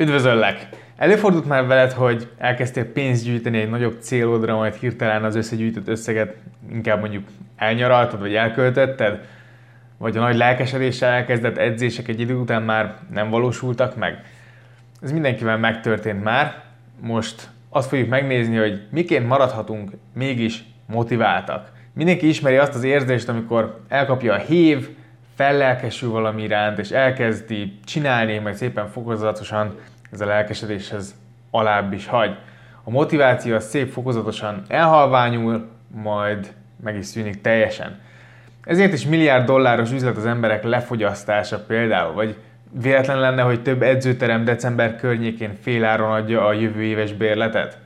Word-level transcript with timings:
Üdvözöllek! 0.00 0.68
Előfordult 0.96 1.46
már 1.46 1.66
veled, 1.66 1.92
hogy 1.92 2.28
elkezdtél 2.38 2.84
pénzt 2.84 3.24
gyűjteni 3.24 3.60
egy 3.60 3.70
nagyobb 3.70 3.96
célodra, 4.00 4.56
majd 4.56 4.74
hirtelen 4.74 5.24
az 5.24 5.34
összegyűjtött 5.34 5.88
összeget 5.88 6.34
inkább 6.72 7.00
mondjuk 7.00 7.28
elnyaraltad, 7.56 8.20
vagy 8.20 8.34
elköltötted? 8.34 9.20
Vagy 9.98 10.16
a 10.16 10.20
nagy 10.20 10.36
lelkesedéssel 10.36 11.10
elkezdett 11.10 11.56
edzések 11.56 12.08
egy 12.08 12.20
idő 12.20 12.34
után 12.34 12.62
már 12.62 12.96
nem 13.12 13.30
valósultak 13.30 13.96
meg? 13.96 14.22
Ez 15.02 15.12
mindenkivel 15.12 15.58
megtörtént 15.58 16.22
már. 16.22 16.62
Most 17.00 17.48
azt 17.68 17.88
fogjuk 17.88 18.08
megnézni, 18.08 18.56
hogy 18.56 18.82
miként 18.90 19.28
maradhatunk 19.28 19.90
mégis 20.14 20.64
motiváltak. 20.86 21.72
Mindenki 21.94 22.28
ismeri 22.28 22.56
azt 22.56 22.74
az 22.74 22.84
érzést, 22.84 23.28
amikor 23.28 23.80
elkapja 23.88 24.34
a 24.34 24.38
hív, 24.38 24.88
fellelkesül 25.40 26.10
valami 26.10 26.42
iránt, 26.42 26.78
és 26.78 26.90
elkezdi 26.90 27.78
csinálni, 27.84 28.38
meg 28.38 28.56
szépen 28.56 28.88
fokozatosan 28.88 29.74
ez 30.12 30.20
a 30.20 30.26
lelkesedéshez 30.26 31.14
alább 31.50 31.92
is 31.92 32.06
hagy. 32.06 32.36
A 32.84 32.90
motiváció 32.90 33.54
az 33.54 33.68
szép 33.68 33.92
fokozatosan 33.92 34.62
elhalványul, 34.68 35.68
majd 36.02 36.52
meg 36.84 36.96
is 36.96 37.06
szűnik 37.06 37.40
teljesen. 37.40 37.98
Ezért 38.64 38.92
is 38.92 39.06
milliárd 39.06 39.46
dolláros 39.46 39.92
üzlet 39.92 40.16
az 40.16 40.26
emberek 40.26 40.64
lefogyasztása 40.64 41.64
például, 41.64 42.12
vagy 42.12 42.36
véletlen 42.82 43.20
lenne, 43.20 43.42
hogy 43.42 43.62
több 43.62 43.82
edzőterem 43.82 44.44
december 44.44 44.96
környékén 44.96 45.54
féláron 45.62 46.12
adja 46.12 46.46
a 46.46 46.52
jövő 46.52 46.82
éves 46.82 47.12
bérletet? 47.12 47.78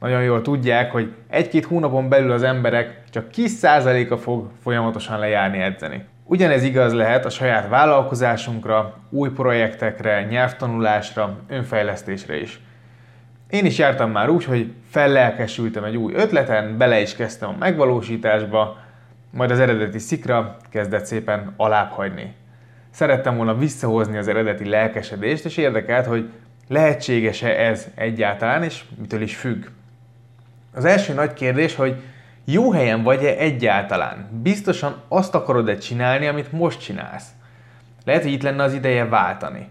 Nagyon 0.00 0.22
jól 0.22 0.42
tudják, 0.42 0.92
hogy 0.92 1.14
egy-két 1.28 1.64
hónapon 1.64 2.08
belül 2.08 2.32
az 2.32 2.42
emberek 2.42 3.02
csak 3.10 3.28
kis 3.28 3.50
százaléka 3.50 4.18
fog 4.18 4.50
folyamatosan 4.62 5.18
lejárni 5.18 5.58
edzeni. 5.58 6.04
Ugyanez 6.26 6.62
igaz 6.62 6.92
lehet 6.92 7.24
a 7.24 7.30
saját 7.30 7.68
vállalkozásunkra, 7.68 8.94
új 9.10 9.30
projektekre, 9.30 10.24
nyelvtanulásra, 10.24 11.38
önfejlesztésre 11.48 12.40
is. 12.40 12.60
Én 13.50 13.64
is 13.64 13.78
jártam 13.78 14.10
már 14.10 14.28
úgy, 14.28 14.44
hogy 14.44 14.72
fellelkesültem 14.90 15.84
egy 15.84 15.96
új 15.96 16.12
ötleten, 16.14 16.76
bele 16.76 17.00
is 17.00 17.14
kezdtem 17.14 17.48
a 17.48 17.56
megvalósításba, 17.58 18.76
majd 19.30 19.50
az 19.50 19.60
eredeti 19.60 19.98
szikra 19.98 20.56
kezdett 20.70 21.04
szépen 21.04 21.54
alábbhagyni. 21.56 22.34
Szerettem 22.90 23.36
volna 23.36 23.56
visszahozni 23.56 24.16
az 24.16 24.28
eredeti 24.28 24.68
lelkesedést, 24.68 25.44
és 25.44 25.56
érdekelt, 25.56 26.06
hogy 26.06 26.30
lehetséges-e 26.68 27.48
ez 27.48 27.86
egyáltalán, 27.94 28.62
és 28.62 28.84
mitől 28.98 29.22
is 29.22 29.36
függ. 29.36 29.64
Az 30.74 30.84
első 30.84 31.14
nagy 31.14 31.32
kérdés, 31.32 31.74
hogy 31.74 32.02
jó 32.44 32.72
helyen 32.72 33.02
vagy-e 33.02 33.36
egyáltalán? 33.36 34.40
Biztosan 34.42 34.94
azt 35.08 35.34
akarod-e 35.34 35.76
csinálni, 35.76 36.26
amit 36.26 36.52
most 36.52 36.80
csinálsz? 36.80 37.26
Lehet, 38.04 38.22
hogy 38.22 38.32
itt 38.32 38.42
lenne 38.42 38.62
az 38.62 38.72
ideje 38.72 39.08
váltani. 39.08 39.68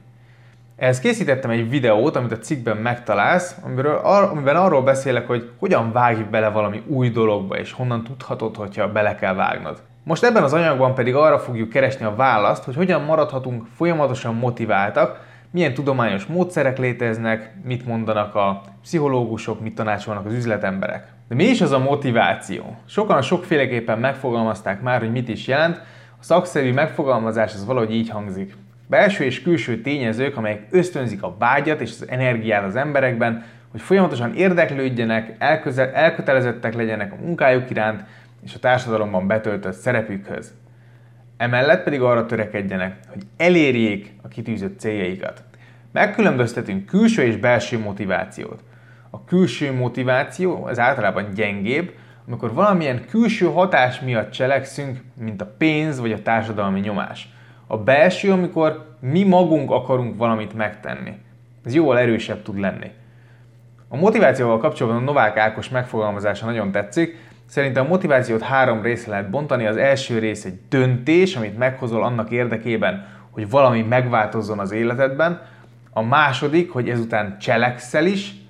Ehhez 0.75 0.99
készítettem 0.99 1.49
egy 1.49 1.69
videót, 1.69 2.15
amit 2.15 2.31
a 2.31 2.37
cikkben 2.37 2.77
megtalálsz, 2.77 3.55
amiről, 3.63 3.95
amiben 3.95 4.55
arról 4.55 4.81
beszélek, 4.81 5.27
hogy 5.27 5.51
hogyan 5.59 5.91
vágj 5.91 6.21
bele 6.21 6.49
valami 6.49 6.83
új 6.87 7.09
dologba, 7.09 7.57
és 7.57 7.71
honnan 7.71 8.03
tudhatod, 8.03 8.55
hogyha 8.55 8.91
bele 8.91 9.15
kell 9.15 9.33
vágnod. 9.33 9.81
Most 10.03 10.23
ebben 10.23 10.43
az 10.43 10.53
anyagban 10.53 10.93
pedig 10.93 11.15
arra 11.15 11.39
fogjuk 11.39 11.69
keresni 11.69 12.05
a 12.05 12.15
választ, 12.15 12.63
hogy 12.63 12.75
hogyan 12.75 13.01
maradhatunk 13.01 13.65
folyamatosan 13.75 14.35
motiváltak, 14.35 15.25
milyen 15.51 15.73
tudományos 15.73 16.25
módszerek 16.25 16.77
léteznek, 16.77 17.53
mit 17.63 17.85
mondanak 17.85 18.35
a 18.35 18.61
pszichológusok, 18.81 19.61
mit 19.61 19.75
tanácsolnak 19.75 20.25
az 20.25 20.33
üzletemberek. 20.33 21.12
De 21.27 21.35
mi 21.35 21.43
is 21.43 21.61
az 21.61 21.71
a 21.71 21.79
motiváció? 21.79 22.77
Sokan 22.85 23.21
sokféleképpen 23.21 23.99
megfogalmazták 23.99 24.81
már, 24.81 24.99
hogy 24.99 25.11
mit 25.11 25.29
is 25.29 25.47
jelent, 25.47 25.81
a 26.19 26.23
szakszerű 26.23 26.73
megfogalmazás 26.73 27.53
az 27.53 27.65
valahogy 27.65 27.93
így 27.93 28.09
hangzik. 28.09 28.55
Belső 28.87 29.23
és 29.23 29.41
külső 29.41 29.81
tényezők, 29.81 30.37
amelyek 30.37 30.67
ösztönzik 30.71 31.23
a 31.23 31.35
vágyat 31.39 31.81
és 31.81 31.89
az 31.89 32.09
energiát 32.09 32.63
az 32.63 32.75
emberekben, 32.75 33.43
hogy 33.71 33.81
folyamatosan 33.81 34.33
érdeklődjenek, 34.33 35.35
elkötelezettek 35.93 36.73
legyenek 36.73 37.11
a 37.11 37.25
munkájuk 37.25 37.69
iránt 37.69 38.03
és 38.43 38.55
a 38.55 38.59
társadalomban 38.59 39.27
betöltött 39.27 39.73
szerepükhöz. 39.73 40.53
Emellett 41.37 41.83
pedig 41.83 42.01
arra 42.01 42.25
törekedjenek, 42.25 42.97
hogy 43.07 43.23
elérjék 43.37 44.13
a 44.21 44.27
kitűzött 44.27 44.79
céljaikat. 44.79 45.43
Megkülönböztetünk 45.91 46.85
külső 46.85 47.21
és 47.21 47.35
belső 47.35 47.79
motivációt. 47.79 48.63
A 49.15 49.23
külső 49.23 49.73
motiváció 49.73 50.65
az 50.65 50.79
általában 50.79 51.25
gyengébb, 51.35 51.91
amikor 52.27 52.53
valamilyen 52.53 53.05
külső 53.09 53.45
hatás 53.45 53.99
miatt 53.99 54.31
cselekszünk, 54.31 54.99
mint 55.19 55.41
a 55.41 55.53
pénz 55.57 55.99
vagy 55.99 56.11
a 56.11 56.21
társadalmi 56.21 56.79
nyomás. 56.79 57.29
A 57.67 57.77
belső, 57.77 58.31
amikor 58.31 58.85
mi 58.99 59.23
magunk 59.23 59.71
akarunk 59.71 60.17
valamit 60.17 60.53
megtenni. 60.53 61.13
Ez 61.65 61.73
jóval 61.73 61.99
erősebb 61.99 62.41
tud 62.41 62.59
lenni. 62.59 62.91
A 63.87 63.97
motivációval 63.97 64.57
kapcsolatban 64.57 65.01
a 65.01 65.05
Novák 65.05 65.37
Ákos 65.37 65.69
megfogalmazása 65.69 66.45
nagyon 66.45 66.71
tetszik. 66.71 67.17
Szerintem 67.45 67.85
a 67.85 67.89
motivációt 67.89 68.41
három 68.41 68.81
részre 68.81 69.11
lehet 69.11 69.29
bontani. 69.29 69.65
Az 69.65 69.77
első 69.77 70.19
rész 70.19 70.45
egy 70.45 70.59
döntés, 70.69 71.35
amit 71.35 71.57
meghozol 71.57 72.03
annak 72.03 72.31
érdekében, 72.31 73.07
hogy 73.29 73.49
valami 73.49 73.81
megváltozzon 73.81 74.59
az 74.59 74.71
életedben. 74.71 75.41
A 75.91 76.01
második, 76.01 76.71
hogy 76.71 76.89
ezután 76.89 77.37
cselekszel 77.39 78.05
is, 78.05 78.41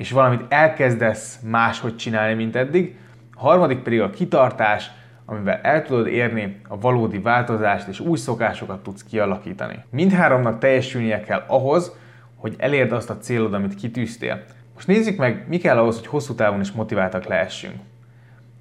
és 0.00 0.10
valamit 0.10 0.44
elkezdesz 0.48 1.38
máshogy 1.42 1.96
csinálni, 1.96 2.34
mint 2.34 2.56
eddig. 2.56 2.96
A 3.34 3.40
harmadik 3.40 3.78
pedig 3.78 4.00
a 4.00 4.10
kitartás, 4.10 4.90
amivel 5.24 5.60
el 5.62 5.82
tudod 5.82 6.06
érni 6.06 6.60
a 6.68 6.78
valódi 6.78 7.18
változást, 7.18 7.88
és 7.88 8.00
új 8.00 8.18
szokásokat 8.18 8.82
tudsz 8.82 9.04
kialakítani. 9.04 9.84
Mindháromnak 9.90 10.58
teljesülnie 10.58 11.20
kell 11.20 11.44
ahhoz, 11.46 11.92
hogy 12.36 12.54
elérd 12.58 12.92
azt 12.92 13.10
a 13.10 13.18
célod, 13.18 13.54
amit 13.54 13.74
kitűztél. 13.74 14.42
Most 14.74 14.86
nézzük 14.86 15.16
meg, 15.16 15.44
mi 15.48 15.58
kell 15.58 15.78
ahhoz, 15.78 15.96
hogy 15.96 16.06
hosszú 16.06 16.34
távon 16.34 16.60
is 16.60 16.72
motiváltak 16.72 17.24
lehessünk. 17.24 17.74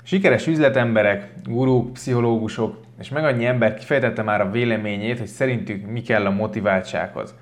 Sikeres 0.03 0.47
üzletemberek, 0.47 1.33
gurúk, 1.43 1.93
pszichológusok, 1.93 2.79
és 2.99 3.09
meg 3.09 3.23
annyi 3.23 3.45
ember 3.45 3.73
kifejtette 3.73 4.21
már 4.21 4.41
a 4.41 4.51
véleményét, 4.51 5.17
hogy 5.17 5.27
szerintük 5.27 5.85
mi 5.91 6.01
kell 6.01 6.25
a 6.25 6.31
motiváltsághoz. 6.31 7.35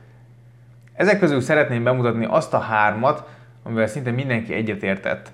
Ezek 0.93 1.19
közül 1.19 1.41
szeretném 1.41 1.83
bemutatni 1.83 2.25
azt 2.29 2.53
a 2.53 2.59
hármat, 2.59 3.35
amivel 3.67 3.87
szinte 3.87 4.11
mindenki 4.11 4.53
egyetértett. 4.53 5.31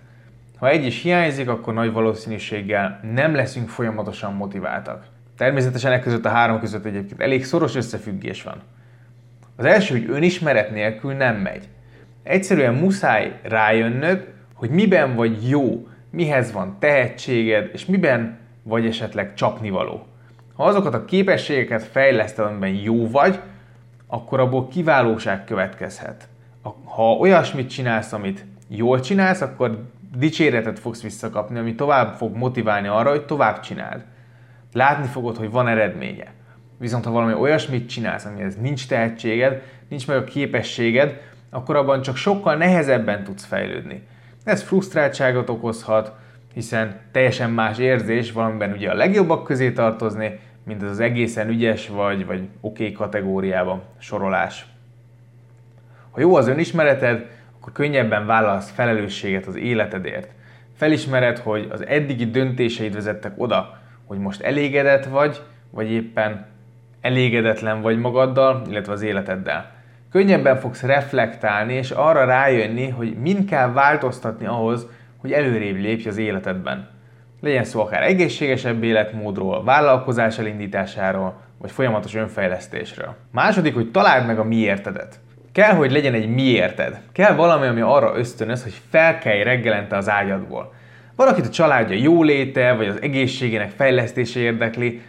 Ha 0.57 0.69
egy 0.69 0.85
is 0.85 1.01
hiányzik, 1.01 1.49
akkor 1.49 1.73
nagy 1.73 1.91
valószínűséggel 1.91 2.99
nem 3.13 3.35
leszünk 3.35 3.69
folyamatosan 3.69 4.33
motiváltak. 4.33 5.05
Természetesen 5.37 5.91
e 5.91 5.99
között 5.99 6.25
a 6.25 6.29
három 6.29 6.59
között 6.59 6.85
egyébként 6.85 7.21
elég 7.21 7.45
szoros 7.45 7.75
összefüggés 7.75 8.43
van. 8.43 8.61
Az 9.55 9.65
első, 9.65 9.99
hogy 9.99 10.09
önismeret 10.09 10.71
nélkül 10.71 11.13
nem 11.13 11.35
megy. 11.35 11.67
Egyszerűen 12.23 12.73
muszáj 12.73 13.39
rájönnöd, 13.43 14.27
hogy 14.53 14.69
miben 14.69 15.15
vagy 15.15 15.49
jó, 15.49 15.87
mihez 16.09 16.51
van 16.51 16.75
tehetséged, 16.79 17.69
és 17.73 17.85
miben 17.85 18.37
vagy 18.63 18.85
esetleg 18.85 19.33
csapnivaló. 19.33 20.07
Ha 20.53 20.63
azokat 20.63 20.93
a 20.93 21.05
képességeket 21.05 21.83
fejleszted, 21.83 22.45
amiben 22.45 22.73
jó 22.73 23.09
vagy, 23.09 23.39
akkor 24.07 24.39
abból 24.39 24.67
kiválóság 24.67 25.43
következhet 25.43 26.27
ha 26.85 27.11
olyasmit 27.11 27.69
csinálsz, 27.69 28.13
amit 28.13 28.45
jól 28.67 28.99
csinálsz, 28.99 29.41
akkor 29.41 29.83
dicséretet 30.17 30.79
fogsz 30.79 31.01
visszakapni, 31.01 31.59
ami 31.59 31.75
tovább 31.75 32.15
fog 32.15 32.35
motiválni 32.35 32.87
arra, 32.87 33.09
hogy 33.09 33.25
tovább 33.25 33.59
csináld. 33.59 34.05
Látni 34.73 35.07
fogod, 35.07 35.37
hogy 35.37 35.51
van 35.51 35.67
eredménye. 35.67 36.33
Viszont 36.77 37.05
ha 37.05 37.11
valami 37.11 37.33
olyasmit 37.33 37.89
csinálsz, 37.89 38.25
amihez 38.25 38.55
nincs 38.55 38.87
tehetséged, 38.87 39.61
nincs 39.89 40.07
meg 40.07 40.17
a 40.17 40.23
képességed, 40.23 41.21
akkor 41.49 41.75
abban 41.75 42.01
csak 42.01 42.15
sokkal 42.15 42.55
nehezebben 42.55 43.23
tudsz 43.23 43.45
fejlődni. 43.45 44.07
Ez 44.43 44.61
frusztráltságot 44.61 45.49
okozhat, 45.49 46.11
hiszen 46.53 46.99
teljesen 47.11 47.51
más 47.51 47.77
érzés 47.77 48.31
valamiben 48.31 48.71
ugye 48.71 48.89
a 48.89 48.95
legjobbak 48.95 49.43
közé 49.43 49.71
tartozni, 49.71 50.39
mint 50.65 50.83
az, 50.83 50.89
az 50.89 50.99
egészen 50.99 51.49
ügyes 51.49 51.87
vagy, 51.87 52.25
vagy 52.25 52.39
oké 52.61 52.83
okay 52.83 52.91
kategóriában 52.91 53.81
sorolás. 53.97 54.72
Ha 56.13 56.19
jó 56.19 56.35
az 56.35 56.47
önismereted, 56.47 57.25
akkor 57.59 57.73
könnyebben 57.73 58.25
vállalsz 58.25 58.71
felelősséget 58.71 59.45
az 59.45 59.55
életedért. 59.55 60.29
Felismered, 60.75 61.37
hogy 61.37 61.67
az 61.71 61.85
eddigi 61.85 62.25
döntéseid 62.25 62.93
vezettek 62.93 63.33
oda, 63.35 63.77
hogy 64.05 64.17
most 64.17 64.41
elégedett 64.41 65.05
vagy, 65.05 65.41
vagy 65.71 65.91
éppen 65.91 66.45
elégedetlen 67.01 67.81
vagy 67.81 67.97
magaddal, 67.97 68.61
illetve 68.69 68.93
az 68.93 69.01
életeddel. 69.01 69.71
Könnyebben 70.11 70.57
fogsz 70.57 70.81
reflektálni 70.81 71.73
és 71.73 71.91
arra 71.91 72.25
rájönni, 72.25 72.89
hogy 72.89 73.15
mind 73.17 73.49
kell 73.49 73.71
változtatni 73.71 74.45
ahhoz, 74.45 74.87
hogy 75.17 75.31
előrébb 75.31 75.75
lépj 75.75 76.07
az 76.07 76.17
életedben. 76.17 76.89
Legyen 77.41 77.63
szó 77.63 77.81
akár 77.81 78.03
egészségesebb 78.03 78.83
életmódról, 78.83 79.63
vállalkozás 79.63 80.39
elindításáról, 80.39 81.41
vagy 81.57 81.71
folyamatos 81.71 82.15
önfejlesztésről. 82.15 83.15
Második, 83.31 83.73
hogy 83.73 83.91
találd 83.91 84.25
meg 84.25 84.39
a 84.39 84.43
miértedet. 84.43 85.19
Kell, 85.53 85.73
hogy 85.73 85.91
legyen 85.91 86.13
egy 86.13 86.33
miérted. 86.33 87.01
Kell 87.11 87.35
valami, 87.35 87.67
ami 87.67 87.81
arra 87.81 88.17
ösztönöz, 88.17 88.63
hogy 88.63 88.81
felkelj 88.89 89.43
reggelente 89.43 89.97
az 89.97 90.09
ágyadból. 90.09 90.73
Van, 91.15 91.27
akit 91.27 91.45
a 91.45 91.49
családja 91.49 91.97
jóléte, 91.97 92.73
vagy 92.73 92.87
az 92.87 93.01
egészségének 93.01 93.69
fejlesztése 93.69 94.39
érdekli, 94.39 95.01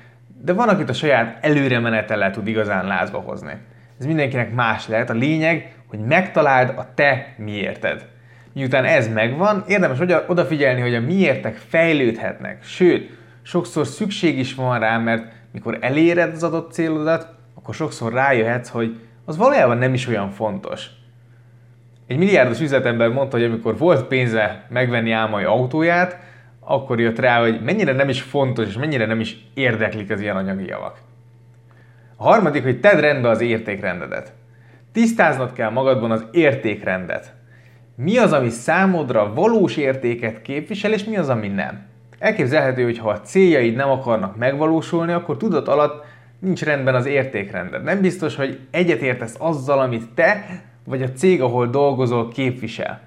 de 0.43 0.53
van, 0.53 0.69
akit 0.69 0.89
a 0.89 0.93
saját 0.93 1.45
előre 1.45 1.79
menetellel 1.79 2.31
tud 2.31 2.47
igazán 2.47 2.87
lázba 2.87 3.19
hozni. 3.19 3.53
Ez 3.99 4.07
mindenkinek 4.07 4.55
más 4.55 4.89
lehet. 4.89 5.11
A 5.11 5.15
lényeg, 5.15 5.75
hogy 5.87 5.99
megtaláld 5.99 6.69
a 6.69 6.87
te 6.95 7.35
miérted. 7.37 8.07
Miután 8.53 8.85
ez 8.85 9.13
megvan, 9.13 9.65
érdemes 9.69 9.99
odafigyelni, 10.27 10.81
hogy 10.81 10.95
a 10.95 11.01
miértek 11.01 11.57
fejlődhetnek, 11.69 12.65
sőt, 12.65 13.11
sokszor 13.43 13.87
szükség 13.87 14.39
is 14.39 14.55
van 14.55 14.79
rá, 14.79 14.99
mert 14.99 15.33
mikor 15.53 15.79
eléred 15.81 16.33
az 16.33 16.43
adott 16.43 16.73
célodat, 16.73 17.29
akkor 17.55 17.75
sokszor 17.75 18.13
rájöhetsz, 18.13 18.69
hogy 18.69 18.97
az 19.25 19.37
valójában 19.37 19.79
nem 19.79 19.95
is 19.95 20.07
olyan 20.07 20.31
fontos. 20.31 20.87
Egy 22.07 22.17
milliárdos 22.17 22.61
üzletember 22.61 23.09
mondta, 23.09 23.37
hogy 23.37 23.47
amikor 23.47 23.79
volt 23.79 24.07
pénze 24.07 24.67
megvenni 24.69 25.11
álmai 25.11 25.45
autóját, 25.45 26.19
akkor 26.61 27.01
jött 27.01 27.19
rá, 27.19 27.41
hogy 27.41 27.63
mennyire 27.63 27.93
nem 27.93 28.09
is 28.09 28.23
fontos, 28.23 28.67
és 28.67 28.77
mennyire 28.77 29.07
nem 29.07 29.21
is 29.21 29.37
érdeklik 29.55 30.11
az 30.11 30.21
ilyen 30.21 30.37
anyagi 30.37 30.67
javak. 30.67 30.99
A 32.17 32.25
harmadik, 32.25 32.63
hogy 32.63 32.81
tedd 32.81 33.01
rendbe 33.01 33.29
az 33.29 33.41
értékrendedet. 33.41 34.33
Tisztáznod 34.93 35.53
kell 35.53 35.71
magadban 35.71 36.11
az 36.11 36.27
értékrendet. 36.31 37.35
Mi 37.97 38.17
az, 38.17 38.33
ami 38.33 38.49
számodra 38.49 39.33
valós 39.35 39.77
értéket 39.77 40.43
képvisel, 40.43 40.93
és 40.93 41.05
mi 41.05 41.17
az, 41.17 41.29
ami 41.29 41.49
nem. 41.49 41.87
Elképzelhető, 42.19 42.85
hogy 42.85 42.99
ha 42.99 43.09
a 43.09 43.21
céljaid 43.21 43.75
nem 43.75 43.91
akarnak 43.91 44.37
megvalósulni, 44.37 45.13
akkor 45.13 45.37
tudat 45.37 45.69
alatt 45.69 46.05
nincs 46.45 46.63
rendben 46.63 46.95
az 46.95 47.07
értékrended. 47.07 47.83
Nem 47.83 48.01
biztos, 48.01 48.37
hogy 48.37 48.59
egyetértesz 48.71 49.37
azzal, 49.39 49.79
amit 49.79 50.09
te 50.15 50.47
vagy 50.85 51.03
a 51.03 51.13
cég, 51.13 51.43
ahol 51.43 51.67
dolgozol, 51.67 52.29
képvisel. 52.29 53.01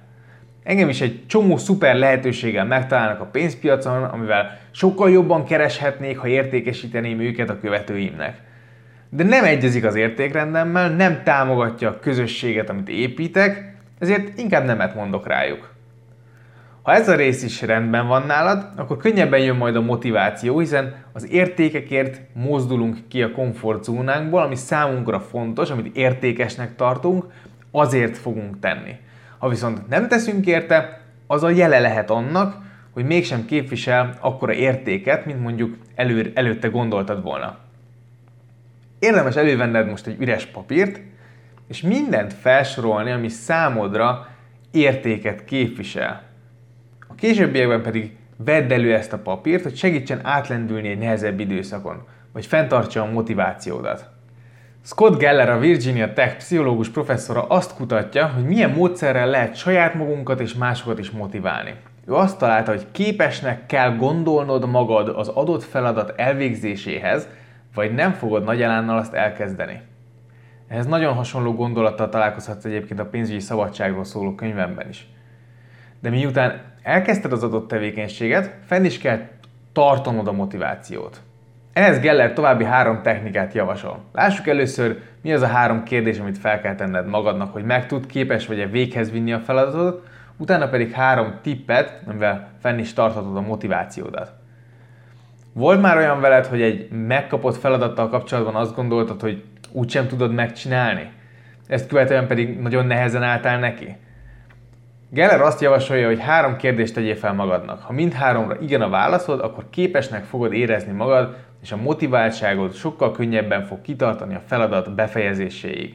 Engem 0.62 0.88
is 0.88 1.00
egy 1.00 1.26
csomó 1.26 1.56
szuper 1.56 1.96
lehetőséggel 1.96 2.64
megtalálnak 2.64 3.20
a 3.20 3.24
pénzpiacon, 3.24 4.02
amivel 4.02 4.58
sokkal 4.70 5.10
jobban 5.10 5.44
kereshetnék, 5.44 6.18
ha 6.18 6.28
értékesíteném 6.28 7.20
őket 7.20 7.50
a 7.50 7.58
követőimnek. 7.58 8.36
De 9.10 9.24
nem 9.24 9.44
egyezik 9.44 9.84
az 9.84 9.94
értékrendemmel, 9.94 10.90
nem 10.90 11.22
támogatja 11.22 11.88
a 11.88 11.98
közösséget, 11.98 12.70
amit 12.70 12.88
építek, 12.88 13.74
ezért 13.98 14.38
inkább 14.38 14.64
nemet 14.64 14.94
mondok 14.94 15.26
rájuk. 15.26 15.76
Ha 16.88 16.94
ez 16.94 17.08
a 17.08 17.14
rész 17.14 17.42
is 17.42 17.62
rendben 17.62 18.06
van 18.06 18.26
nálad, 18.26 18.68
akkor 18.76 18.96
könnyebben 18.96 19.40
jön 19.40 19.56
majd 19.56 19.76
a 19.76 19.80
motiváció, 19.80 20.58
hiszen 20.58 20.94
az 21.12 21.30
értékekért 21.30 22.20
mozdulunk 22.34 22.98
ki 23.08 23.22
a 23.22 23.32
komfortzónánkból, 23.32 24.42
ami 24.42 24.54
számunkra 24.54 25.20
fontos, 25.20 25.70
amit 25.70 25.96
értékesnek 25.96 26.76
tartunk, 26.76 27.24
azért 27.70 28.16
fogunk 28.16 28.58
tenni. 28.58 28.96
Ha 29.38 29.48
viszont 29.48 29.88
nem 29.88 30.08
teszünk 30.08 30.46
érte, 30.46 31.00
az 31.26 31.42
a 31.42 31.50
jele 31.50 31.78
lehet 31.78 32.10
annak, 32.10 32.56
hogy 32.90 33.04
mégsem 33.04 33.44
képvisel 33.44 34.16
akkora 34.20 34.52
értéket, 34.52 35.26
mint 35.26 35.40
mondjuk 35.40 35.76
elő, 35.94 36.32
előtte 36.34 36.68
gondoltad 36.68 37.22
volna. 37.22 37.58
Érdemes 38.98 39.36
elővenned 39.36 39.88
most 39.88 40.06
egy 40.06 40.20
üres 40.20 40.46
papírt, 40.46 41.00
és 41.66 41.82
mindent 41.82 42.32
felsorolni, 42.32 43.10
ami 43.10 43.28
számodra 43.28 44.28
értéket 44.70 45.44
képvisel. 45.44 46.27
Későbbiekben 47.18 47.82
pedig 47.82 48.16
vedd 48.36 48.72
elő 48.72 48.94
ezt 48.94 49.12
a 49.12 49.18
papírt, 49.18 49.62
hogy 49.62 49.76
segítsen 49.76 50.20
átlendülni 50.22 50.88
egy 50.88 50.98
nehezebb 50.98 51.40
időszakon, 51.40 52.06
vagy 52.32 52.46
fenntartsa 52.46 53.02
a 53.02 53.10
motivációdat. 53.10 54.08
Scott 54.84 55.18
Geller, 55.18 55.50
a 55.50 55.58
Virginia 55.58 56.12
Tech 56.12 56.36
pszichológus 56.36 56.88
professzora 56.88 57.42
azt 57.42 57.74
kutatja, 57.74 58.26
hogy 58.26 58.44
milyen 58.44 58.70
módszerrel 58.70 59.26
lehet 59.26 59.56
saját 59.56 59.94
magunkat 59.94 60.40
és 60.40 60.54
másokat 60.54 60.98
is 60.98 61.10
motiválni. 61.10 61.74
Ő 62.06 62.14
azt 62.14 62.38
találta, 62.38 62.70
hogy 62.70 62.86
képesnek 62.92 63.66
kell 63.66 63.96
gondolnod 63.96 64.68
magad 64.68 65.08
az 65.08 65.28
adott 65.28 65.62
feladat 65.62 66.12
elvégzéséhez, 66.16 67.28
vagy 67.74 67.94
nem 67.94 68.12
fogod 68.12 68.44
nagy 68.44 68.62
elánnal 68.62 68.98
azt 68.98 69.14
elkezdeni. 69.14 69.80
Ehhez 70.68 70.86
nagyon 70.86 71.14
hasonló 71.14 71.54
gondolattal 71.54 72.08
találkozhatsz 72.08 72.64
egyébként 72.64 73.00
a 73.00 73.06
pénzügyi 73.06 73.40
szabadságról 73.40 74.04
szóló 74.04 74.34
könyvemben 74.34 74.88
is. 74.88 75.08
De 76.00 76.10
miután 76.10 76.60
elkezdted 76.88 77.32
az 77.32 77.42
adott 77.42 77.68
tevékenységet, 77.68 78.54
fenn 78.66 78.84
is 78.84 78.98
kell 78.98 79.20
tartanod 79.72 80.28
a 80.28 80.32
motivációt. 80.32 81.20
Ehhez 81.72 82.00
Geller 82.00 82.32
további 82.32 82.64
három 82.64 83.02
technikát 83.02 83.52
javasol. 83.52 84.04
Lássuk 84.12 84.46
először, 84.46 84.98
mi 85.22 85.32
az 85.32 85.42
a 85.42 85.46
három 85.46 85.82
kérdés, 85.82 86.18
amit 86.18 86.38
fel 86.38 86.60
kell 86.60 86.74
tenned 86.74 87.06
magadnak, 87.06 87.52
hogy 87.52 87.64
meg 87.64 87.86
tud, 87.86 88.06
képes 88.06 88.46
vagy-e 88.46 88.66
véghez 88.66 89.10
vinni 89.10 89.32
a 89.32 89.38
feladatot, 89.38 90.06
utána 90.36 90.68
pedig 90.68 90.92
három 90.92 91.38
tippet, 91.42 92.02
amivel 92.06 92.48
fenn 92.60 92.78
is 92.78 92.92
tarthatod 92.92 93.36
a 93.36 93.40
motivációdat. 93.40 94.32
Volt 95.52 95.80
már 95.80 95.96
olyan 95.96 96.20
veled, 96.20 96.46
hogy 96.46 96.62
egy 96.62 96.90
megkapott 96.90 97.56
feladattal 97.56 98.08
kapcsolatban 98.08 98.54
azt 98.54 98.74
gondoltad, 98.74 99.20
hogy 99.20 99.44
úgysem 99.72 100.06
tudod 100.06 100.32
megcsinálni? 100.32 101.10
Ezt 101.66 101.88
követően 101.88 102.26
pedig 102.26 102.58
nagyon 102.58 102.86
nehezen 102.86 103.22
álltál 103.22 103.58
neki? 103.58 103.96
Geller 105.10 105.40
azt 105.40 105.60
javasolja, 105.60 106.06
hogy 106.06 106.20
három 106.20 106.56
kérdést 106.56 106.94
tegyél 106.94 107.16
fel 107.16 107.32
magadnak. 107.32 107.82
Ha 107.82 107.92
mind 107.92 108.12
háromra 108.12 108.56
igen 108.60 108.82
a 108.82 108.88
válaszod, 108.88 109.40
akkor 109.40 109.64
képesnek 109.70 110.24
fogod 110.24 110.52
érezni 110.52 110.92
magad, 110.92 111.36
és 111.62 111.72
a 111.72 111.76
motiváltságod 111.76 112.74
sokkal 112.74 113.12
könnyebben 113.12 113.64
fog 113.64 113.80
kitartani 113.80 114.34
a 114.34 114.42
feladat 114.46 114.94
befejezéséig. 114.94 115.94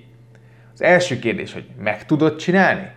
Az 0.74 0.82
első 0.82 1.20
kérdés, 1.20 1.54
hogy 1.54 1.66
meg 1.84 2.06
tudod 2.06 2.36
csinálni? 2.36 2.92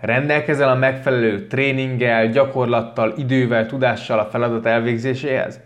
Rendelkezel 0.00 0.68
a 0.68 0.74
megfelelő 0.74 1.46
tréninggel, 1.46 2.28
gyakorlattal, 2.28 3.14
idővel, 3.16 3.66
tudással 3.66 4.18
a 4.18 4.24
feladat 4.24 4.66
elvégzéséhez? 4.66 5.60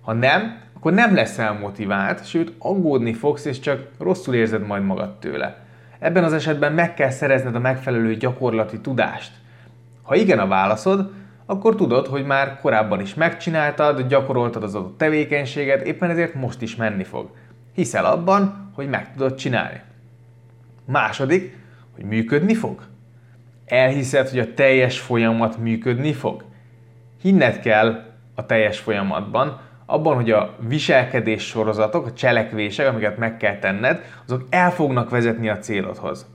Ha 0.00 0.12
nem, 0.12 0.60
akkor 0.76 0.92
nem 0.92 1.14
leszel 1.14 1.52
motivált, 1.52 2.26
sőt 2.26 2.52
aggódni 2.58 3.12
fogsz, 3.12 3.44
és 3.44 3.60
csak 3.60 3.88
rosszul 3.98 4.34
érzed 4.34 4.66
majd 4.66 4.84
magad 4.84 5.18
tőle. 5.18 5.67
Ebben 5.98 6.24
az 6.24 6.32
esetben 6.32 6.72
meg 6.72 6.94
kell 6.94 7.10
szerezned 7.10 7.54
a 7.54 7.58
megfelelő 7.58 8.16
gyakorlati 8.16 8.80
tudást. 8.80 9.32
Ha 10.02 10.14
igen 10.14 10.38
a 10.38 10.46
válaszod, 10.46 11.12
akkor 11.46 11.74
tudod, 11.74 12.06
hogy 12.06 12.24
már 12.24 12.58
korábban 12.60 13.00
is 13.00 13.14
megcsináltad, 13.14 14.08
gyakoroltad 14.08 14.62
az 14.62 14.74
adott 14.74 14.98
tevékenységet, 14.98 15.86
éppen 15.86 16.10
ezért 16.10 16.34
most 16.34 16.62
is 16.62 16.76
menni 16.76 17.04
fog. 17.04 17.30
Hiszel 17.74 18.04
abban, 18.04 18.70
hogy 18.74 18.88
meg 18.88 19.12
tudod 19.12 19.34
csinálni. 19.34 19.80
Második, 20.84 21.56
hogy 21.94 22.04
működni 22.04 22.54
fog. 22.54 22.82
Elhiszed, 23.66 24.28
hogy 24.28 24.38
a 24.38 24.54
teljes 24.54 25.00
folyamat 25.00 25.58
működni 25.58 26.12
fog. 26.12 26.44
Hinned 27.22 27.60
kell 27.60 28.04
a 28.34 28.46
teljes 28.46 28.78
folyamatban, 28.78 29.60
abban, 29.90 30.14
hogy 30.14 30.30
a 30.30 30.54
viselkedés 30.68 31.42
sorozatok, 31.46 32.06
a 32.06 32.12
cselekvések, 32.12 32.88
amiket 32.88 33.18
meg 33.18 33.36
kell 33.36 33.58
tenned, 33.58 34.02
azok 34.26 34.46
el 34.50 34.70
fognak 34.70 35.10
vezetni 35.10 35.48
a 35.48 35.58
célodhoz. 35.58 36.26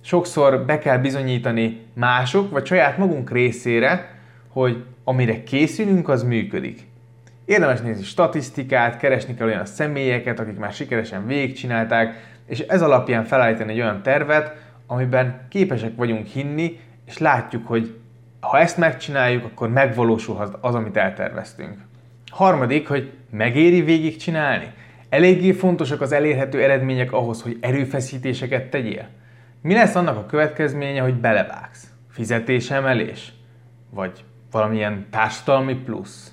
Sokszor 0.00 0.64
be 0.64 0.78
kell 0.78 0.98
bizonyítani 0.98 1.80
mások, 1.94 2.50
vagy 2.50 2.66
saját 2.66 2.98
magunk 2.98 3.30
részére, 3.30 4.18
hogy 4.48 4.84
amire 5.04 5.42
készülünk, 5.42 6.08
az 6.08 6.22
működik. 6.22 6.86
Érdemes 7.44 7.80
nézni 7.80 8.04
statisztikát, 8.04 8.96
keresni 8.96 9.34
kell 9.34 9.46
olyan 9.46 9.66
személyeket, 9.66 10.40
akik 10.40 10.58
már 10.58 10.72
sikeresen 10.72 11.26
végigcsinálták, 11.26 12.36
és 12.46 12.58
ez 12.58 12.82
alapján 12.82 13.24
felállítani 13.24 13.72
egy 13.72 13.80
olyan 13.80 14.02
tervet, 14.02 14.56
amiben 14.86 15.46
képesek 15.48 15.96
vagyunk 15.96 16.26
hinni, 16.26 16.80
és 17.06 17.18
látjuk, 17.18 17.66
hogy 17.66 17.94
ha 18.40 18.58
ezt 18.58 18.76
megcsináljuk, 18.76 19.44
akkor 19.44 19.68
megvalósulhat 19.68 20.58
az, 20.60 20.74
amit 20.74 20.96
elterveztünk. 20.96 21.76
Harmadik, 22.34 22.88
hogy 22.88 23.12
megéri 23.30 23.82
végig 23.82 24.16
csinálni. 24.16 24.72
Eléggé 25.08 25.52
fontosak 25.52 26.00
az 26.00 26.12
elérhető 26.12 26.62
eredmények 26.62 27.12
ahhoz, 27.12 27.42
hogy 27.42 27.56
erőfeszítéseket 27.60 28.70
tegyél. 28.70 29.08
Mi 29.62 29.74
lesz 29.74 29.94
annak 29.94 30.16
a 30.16 30.26
következménye, 30.26 31.00
hogy 31.00 31.14
belevágsz? 31.14 31.88
Fizetésemelés? 32.10 33.32
Vagy 33.90 34.24
valamilyen 34.50 35.06
társadalmi 35.10 35.74
plusz? 35.74 36.32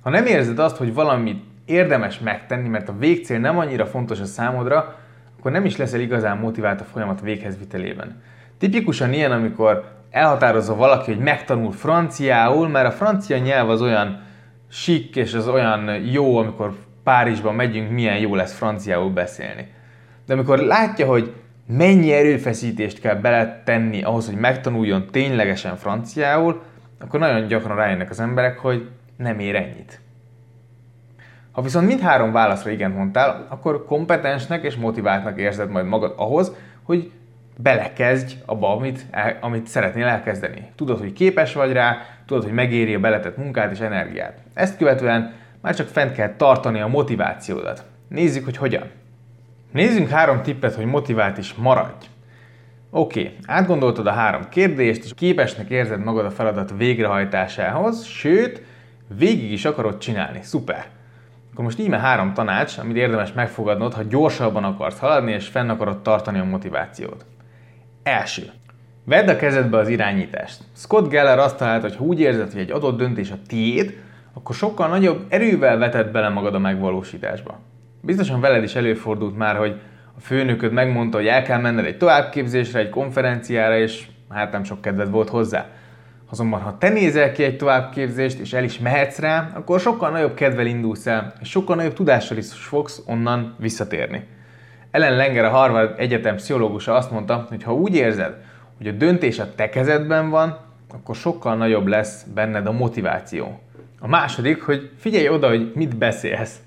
Ha 0.00 0.10
nem 0.10 0.26
érzed 0.26 0.58
azt, 0.58 0.76
hogy 0.76 0.94
valamit 0.94 1.44
érdemes 1.64 2.18
megtenni, 2.18 2.68
mert 2.68 2.88
a 2.88 2.98
végcél 2.98 3.38
nem 3.38 3.58
annyira 3.58 3.86
fontos 3.86 4.20
a 4.20 4.24
számodra, 4.24 4.96
akkor 5.38 5.52
nem 5.52 5.64
is 5.64 5.76
leszel 5.76 6.00
igazán 6.00 6.38
motivált 6.38 6.80
a 6.80 6.84
folyamat 6.84 7.20
véghezvitelében. 7.20 8.22
Tipikusan 8.58 9.12
ilyen, 9.12 9.32
amikor 9.32 9.84
elhatározza 10.10 10.74
valaki, 10.74 11.12
hogy 11.12 11.22
megtanul 11.22 11.72
franciául, 11.72 12.68
mert 12.68 12.86
a 12.86 12.96
francia 12.96 13.38
nyelv 13.38 13.70
az 13.70 13.82
olyan 13.82 14.30
sik, 14.72 15.16
és 15.16 15.34
az 15.34 15.48
olyan 15.48 15.90
jó, 16.04 16.36
amikor 16.36 16.74
Párizsba 17.02 17.52
megyünk, 17.52 17.90
milyen 17.90 18.18
jó 18.18 18.34
lesz 18.34 18.52
franciául 18.52 19.10
beszélni. 19.10 19.72
De 20.26 20.32
amikor 20.32 20.58
látja, 20.58 21.06
hogy 21.06 21.34
mennyi 21.66 22.12
erőfeszítést 22.12 23.00
kell 23.00 23.14
beletenni 23.14 24.02
ahhoz, 24.02 24.26
hogy 24.26 24.36
megtanuljon 24.36 25.06
ténylegesen 25.10 25.76
franciául, 25.76 26.62
akkor 27.00 27.20
nagyon 27.20 27.46
gyakran 27.46 27.76
rájönnek 27.76 28.10
az 28.10 28.20
emberek, 28.20 28.58
hogy 28.58 28.88
nem 29.16 29.38
ér 29.38 29.54
ennyit. 29.54 30.00
Ha 31.52 31.62
viszont 31.62 31.86
mindhárom 31.86 32.32
válaszra 32.32 32.70
igen 32.70 32.90
mondtál, 32.90 33.46
akkor 33.48 33.84
kompetensnek 33.84 34.62
és 34.62 34.76
motiváltnak 34.76 35.38
érzed 35.38 35.70
majd 35.70 35.86
magad 35.86 36.14
ahhoz, 36.16 36.52
hogy 36.82 37.10
belekezdj 37.56 38.34
abba, 38.46 38.76
amit, 38.76 39.06
amit 39.40 39.66
szeretnél 39.66 40.06
elkezdeni. 40.06 40.70
Tudod, 40.76 40.98
hogy 40.98 41.12
képes 41.12 41.54
vagy 41.54 41.72
rá, 41.72 41.98
tudod, 42.26 42.42
hogy 42.42 42.52
megéri 42.52 42.94
a 42.94 43.00
beletett 43.00 43.36
munkát 43.36 43.72
és 43.72 43.80
energiát. 43.80 44.38
Ezt 44.54 44.76
követően 44.76 45.32
már 45.60 45.74
csak 45.74 45.86
fent 45.86 46.12
kell 46.12 46.34
tartani 46.36 46.80
a 46.80 46.86
motivációdat. 46.86 47.84
Nézzük, 48.08 48.44
hogy 48.44 48.56
hogyan. 48.56 48.90
Nézzünk 49.72 50.08
három 50.08 50.42
tippet, 50.42 50.74
hogy 50.74 50.84
motivált 50.84 51.38
is 51.38 51.54
maradj. 51.54 52.06
Oké, 52.90 53.20
okay, 53.20 53.36
átgondoltad 53.46 54.06
a 54.06 54.10
három 54.10 54.48
kérdést, 54.48 55.04
és 55.04 55.14
képesnek 55.14 55.70
érzed 55.70 56.04
magad 56.04 56.24
a 56.24 56.30
feladat 56.30 56.74
végrehajtásához, 56.76 58.04
sőt, 58.04 58.62
végig 59.18 59.52
is 59.52 59.64
akarod 59.64 59.98
csinálni. 59.98 60.38
Szuper! 60.42 60.86
Akkor 61.52 61.64
most 61.64 61.78
íme 61.78 61.98
három 61.98 62.32
tanács, 62.32 62.78
amit 62.78 62.96
érdemes 62.96 63.32
megfogadnod, 63.32 63.92
ha 63.92 64.02
gyorsabban 64.02 64.64
akarsz 64.64 64.98
haladni, 64.98 65.32
és 65.32 65.48
fenn 65.48 65.68
akarod 65.68 66.02
tartani 66.02 66.38
a 66.38 66.44
motivációt. 66.44 67.24
Első. 68.02 68.50
Vedd 69.04 69.28
a 69.28 69.36
kezedbe 69.36 69.78
az 69.78 69.88
irányítást. 69.88 70.60
Scott 70.76 71.08
Geller 71.08 71.38
azt 71.38 71.56
találta, 71.56 71.86
hogy 71.88 71.96
ha 71.96 72.04
úgy 72.04 72.20
érzed, 72.20 72.52
hogy 72.52 72.60
egy 72.60 72.70
adott 72.70 72.98
döntés 72.98 73.30
a 73.30 73.38
tiéd, 73.46 73.96
akkor 74.32 74.54
sokkal 74.54 74.88
nagyobb 74.88 75.26
erővel 75.28 75.78
vetett 75.78 76.12
bele 76.12 76.28
magad 76.28 76.54
a 76.54 76.58
megvalósításba. 76.58 77.58
Biztosan 78.00 78.40
veled 78.40 78.62
is 78.62 78.74
előfordult 78.74 79.36
már, 79.36 79.56
hogy 79.56 79.80
a 80.16 80.20
főnököd 80.20 80.72
megmondta, 80.72 81.16
hogy 81.16 81.26
el 81.26 81.42
kell 81.42 81.60
menned 81.60 81.84
egy 81.84 81.96
továbbképzésre, 81.96 82.78
egy 82.78 82.88
konferenciára, 82.88 83.78
és 83.78 84.06
hát 84.28 84.52
nem 84.52 84.64
sok 84.64 84.80
kedved 84.80 85.10
volt 85.10 85.28
hozzá. 85.28 85.66
Azonban, 86.30 86.60
ha 86.60 86.78
te 86.78 86.88
nézel 86.88 87.32
ki 87.32 87.44
egy 87.44 87.56
továbbképzést, 87.56 88.38
és 88.38 88.52
el 88.52 88.64
is 88.64 88.78
mehetsz 88.78 89.18
rá, 89.18 89.50
akkor 89.54 89.80
sokkal 89.80 90.10
nagyobb 90.10 90.34
kedvel 90.34 90.66
indulsz 90.66 91.06
el, 91.06 91.32
és 91.40 91.48
sokkal 91.48 91.76
nagyobb 91.76 91.94
tudással 91.94 92.36
is 92.36 92.52
fogsz 92.52 93.02
onnan 93.06 93.54
visszatérni. 93.58 94.26
Ellen 94.92 95.16
Lenger, 95.16 95.44
a 95.44 95.50
Harvard 95.50 95.94
Egyetem 95.98 96.36
pszichológusa 96.36 96.94
azt 96.94 97.10
mondta, 97.10 97.46
hogy 97.48 97.62
ha 97.62 97.74
úgy 97.74 97.94
érzed, 97.94 98.36
hogy 98.76 98.86
a 98.86 98.92
döntés 98.92 99.38
a 99.38 99.54
te 99.54 99.68
kezedben 99.68 100.30
van, 100.30 100.58
akkor 100.94 101.14
sokkal 101.16 101.56
nagyobb 101.56 101.86
lesz 101.86 102.22
benned 102.34 102.66
a 102.66 102.72
motiváció. 102.72 103.60
A 104.00 104.08
második, 104.08 104.62
hogy 104.62 104.90
figyelj 104.96 105.28
oda, 105.28 105.48
hogy 105.48 105.72
mit 105.74 105.96
beszélsz. 105.96 106.60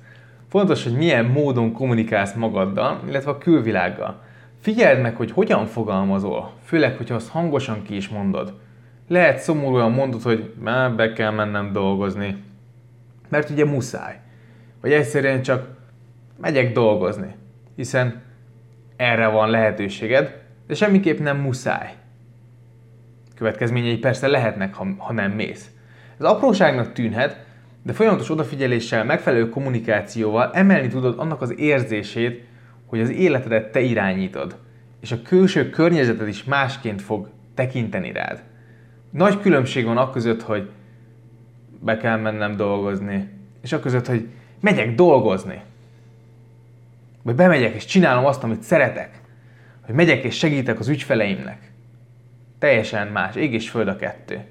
Fontos, 0.50 0.84
hogy 0.84 0.96
milyen 0.96 1.26
módon 1.26 1.72
kommunikálsz 1.72 2.34
magaddal, 2.34 3.00
illetve 3.08 3.32
a 3.32 3.38
külvilággal. 3.38 4.22
Figyeld 4.62 5.02
meg, 5.02 5.16
hogy 5.16 5.32
hogyan 5.32 5.66
fogalmazol, 5.66 6.52
főleg, 6.64 6.98
hogyha 6.98 7.16
azt 7.16 7.30
hangosan 7.30 7.84
ki 7.84 7.96
is 7.96 8.10
mondod. 8.10 8.54
Lehet 9.08 9.40
szomorúan 9.40 9.92
mondod, 9.92 10.22
hogy 10.22 10.54
már 10.60 10.96
be 10.96 11.14
kell 11.14 11.32
mennem 11.32 11.72
dolgozni, 11.72 12.44
mert 13.30 13.50
ugye 13.50 13.66
muszáj. 13.66 14.20
Vagy 14.82 14.92
egyszerűen 14.92 15.42
csak 15.42 15.68
megyek 16.42 16.72
dolgozni, 16.72 17.36
hiszen 17.76 18.22
erre 18.96 19.28
van 19.28 19.50
lehetőséged, 19.50 20.44
de 20.68 20.74
semmiképp 20.74 21.20
nem 21.20 21.38
muszáj. 21.38 21.94
Következményei 23.36 23.98
persze 23.98 24.28
lehetnek, 24.28 24.74
ha, 24.74 24.88
ha 24.98 25.14
nem 25.14 25.32
mész. 25.32 25.70
Ez 26.20 26.26
apróságnak 26.26 26.94
tűnhet, 26.94 27.46
de 27.84 27.94
folyamatos 27.94 28.30
odafigyeléssel, 28.30 29.04
megfelelő 29.04 29.50
kommunikációval 29.50 30.52
emelni 30.54 30.88
tudod 30.88 31.20
annak 31.20 31.42
az 31.42 31.60
érzését, 31.60 32.44
hogy 32.86 33.02
az 33.02 33.10
életedet 33.10 33.72
te 33.72 33.80
irányítod, 33.80 34.58
és 35.02 35.12
a 35.12 35.22
külső 35.22 35.70
környezeted 35.70 36.28
is 36.28 36.44
másként 36.44 37.02
fog 37.02 37.30
tekinteni 37.54 38.12
rád. 38.12 38.44
Nagy 39.10 39.40
különbség 39.40 39.86
van 39.86 40.12
között, 40.12 40.42
hogy 40.42 40.70
be 41.80 41.98
kell 41.98 42.18
mennem 42.18 42.56
dolgozni, 42.56 43.30
és 43.62 43.76
között, 43.82 44.08
hogy 44.08 44.28
megyek 44.60 44.96
dolgozni. 44.96 45.62
Vagy 47.26 47.36
bemegyek 47.36 47.74
és 47.74 47.86
csinálom 47.86 48.26
azt, 48.26 48.44
amit 48.44 48.62
szeretek. 48.62 49.10
Hogy 49.86 49.96
megyek 49.96 50.24
és 50.24 50.38
segítek 50.38 50.80
az 50.80 50.88
ügyfeleimnek. 50.88 51.72
Teljesen 52.60 53.08
más, 53.08 53.36
ég 53.36 53.54
és 53.54 53.70
föld 53.70 53.88
a 53.88 53.96
kettő. 53.96 54.42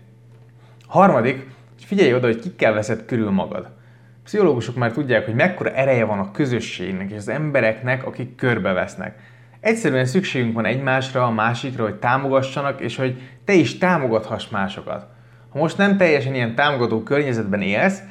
Harmadik, 0.87 1.47
és 1.79 1.85
figyelj 1.85 2.15
oda, 2.15 2.27
hogy 2.27 2.39
kikkel 2.39 2.73
veszed 2.73 3.05
körül 3.05 3.31
magad. 3.31 3.65
A 3.65 4.21
pszichológusok 4.25 4.77
már 4.77 4.93
tudják, 4.93 5.25
hogy 5.25 5.35
mekkora 5.35 5.71
ereje 5.71 6.05
van 6.05 6.19
a 6.19 6.31
közösségnek 6.31 7.11
és 7.11 7.17
az 7.17 7.29
embereknek, 7.29 8.07
akik 8.07 8.35
körbevesznek. 8.35 9.19
Egyszerűen 9.61 10.07
szükségünk 10.07 10.55
van 10.55 10.65
egymásra, 10.65 11.25
a 11.25 11.31
másikra, 11.31 11.83
hogy 11.85 11.95
támogassanak, 11.95 12.81
és 12.81 12.97
hogy 12.97 13.21
te 13.45 13.53
is 13.53 13.79
támogathass 13.79 14.49
másokat. 14.49 15.07
Ha 15.49 15.59
most 15.59 15.77
nem 15.77 15.97
teljesen 15.97 16.35
ilyen 16.35 16.55
támogató 16.55 17.03
környezetben 17.03 17.63
élsz, 17.63 18.03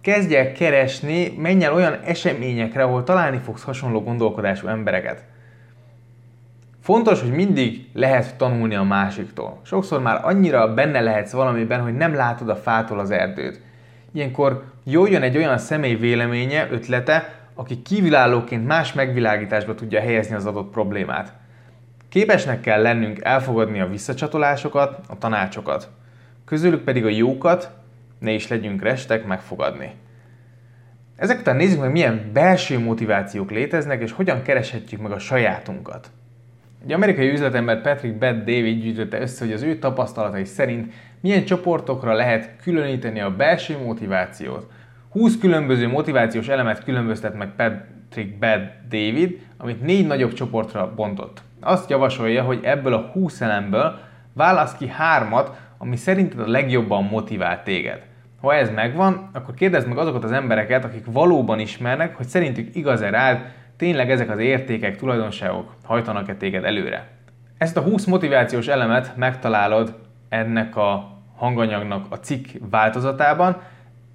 kezdj 0.00 0.36
el 0.36 0.52
keresni, 0.52 1.34
menj 1.38 1.64
el 1.64 1.74
olyan 1.74 1.98
eseményekre, 2.04 2.82
ahol 2.82 3.04
találni 3.04 3.38
fogsz 3.38 3.62
hasonló 3.62 4.02
gondolkodású 4.02 4.66
embereket. 4.66 5.24
Fontos, 6.82 7.20
hogy 7.20 7.32
mindig 7.32 7.88
lehet 7.92 8.36
tanulni 8.36 8.74
a 8.74 8.82
másiktól. 8.82 9.60
Sokszor 9.62 10.00
már 10.02 10.20
annyira 10.22 10.74
benne 10.74 11.00
lehetsz 11.00 11.32
valamiben, 11.32 11.80
hogy 11.80 11.94
nem 11.94 12.14
látod 12.14 12.48
a 12.48 12.56
fától 12.56 12.98
az 12.98 13.10
erdőt. 13.10 13.60
Ilyenkor 14.12 14.64
jó 14.84 15.06
jön 15.06 15.22
egy 15.22 15.36
olyan 15.36 15.58
személy 15.58 15.94
véleménye, 15.94 16.68
ötlete, 16.70 17.34
aki 17.54 17.82
kívülállóként 17.82 18.66
más 18.66 18.92
megvilágításba 18.92 19.74
tudja 19.74 20.00
helyezni 20.00 20.34
az 20.34 20.46
adott 20.46 20.70
problémát. 20.70 21.32
Képesnek 22.08 22.60
kell 22.60 22.82
lennünk 22.82 23.24
elfogadni 23.24 23.80
a 23.80 23.88
visszacsatolásokat, 23.88 24.98
a 25.08 25.18
tanácsokat. 25.18 25.88
Közülük 26.44 26.84
pedig 26.84 27.04
a 27.04 27.08
jókat, 27.08 27.70
ne 28.20 28.32
is 28.32 28.48
legyünk 28.48 28.82
restek 28.82 29.26
megfogadni. 29.26 29.90
Ezek 31.16 31.40
után 31.40 31.56
nézzük 31.56 31.80
meg, 31.80 31.92
milyen 31.92 32.30
belső 32.32 32.78
motivációk 32.78 33.50
léteznek, 33.50 34.02
és 34.02 34.12
hogyan 34.12 34.42
kereshetjük 34.42 35.00
meg 35.00 35.10
a 35.10 35.18
sajátunkat. 35.18 36.10
Egy 36.84 36.92
amerikai 36.92 37.30
üzletember 37.30 37.80
Patrick 37.80 38.18
Bad 38.18 38.36
David 38.36 38.82
gyűjtötte 38.82 39.20
össze, 39.20 39.44
hogy 39.44 39.54
az 39.54 39.62
ő 39.62 39.78
tapasztalatai 39.78 40.44
szerint 40.44 40.92
milyen 41.20 41.44
csoportokra 41.44 42.12
lehet 42.12 42.50
különíteni 42.62 43.20
a 43.20 43.36
belső 43.36 43.78
motivációt. 43.84 44.70
20 45.10 45.38
különböző 45.38 45.88
motivációs 45.88 46.48
elemet 46.48 46.84
különböztet 46.84 47.34
meg 47.34 47.48
Patrick 47.56 48.38
Bad 48.38 48.60
David, 48.88 49.38
amit 49.56 49.82
négy 49.82 50.06
nagyobb 50.06 50.32
csoportra 50.32 50.94
bontott. 50.94 51.42
Azt 51.60 51.90
javasolja, 51.90 52.42
hogy 52.42 52.60
ebből 52.62 52.92
a 52.92 53.10
20 53.12 53.40
elemből 53.40 53.98
válasz 54.32 54.76
ki 54.76 54.88
hármat, 54.88 55.56
ami 55.78 55.96
szerinted 55.96 56.40
a 56.40 56.48
legjobban 56.48 57.04
motivál 57.04 57.62
téged. 57.62 58.08
Ha 58.40 58.54
ez 58.54 58.70
megvan, 58.70 59.30
akkor 59.32 59.54
kérdezd 59.54 59.88
meg 59.88 59.98
azokat 59.98 60.24
az 60.24 60.32
embereket, 60.32 60.84
akik 60.84 61.04
valóban 61.06 61.58
ismernek, 61.58 62.16
hogy 62.16 62.26
szerintük 62.26 62.74
igaz-e 62.74 63.10
rád, 63.10 63.52
tényleg 63.76 64.10
ezek 64.10 64.30
az 64.30 64.38
értékek, 64.38 64.96
tulajdonságok 64.96 65.74
hajtanak-e 65.84 66.34
téged 66.34 66.64
előre. 66.64 67.08
Ezt 67.58 67.76
a 67.76 67.80
20 67.80 68.04
motivációs 68.04 68.66
elemet 68.66 69.16
megtalálod 69.16 69.94
ennek 70.28 70.76
a 70.76 71.18
hanganyagnak 71.36 72.06
a 72.08 72.18
cikk 72.18 72.46
változatában. 72.70 73.56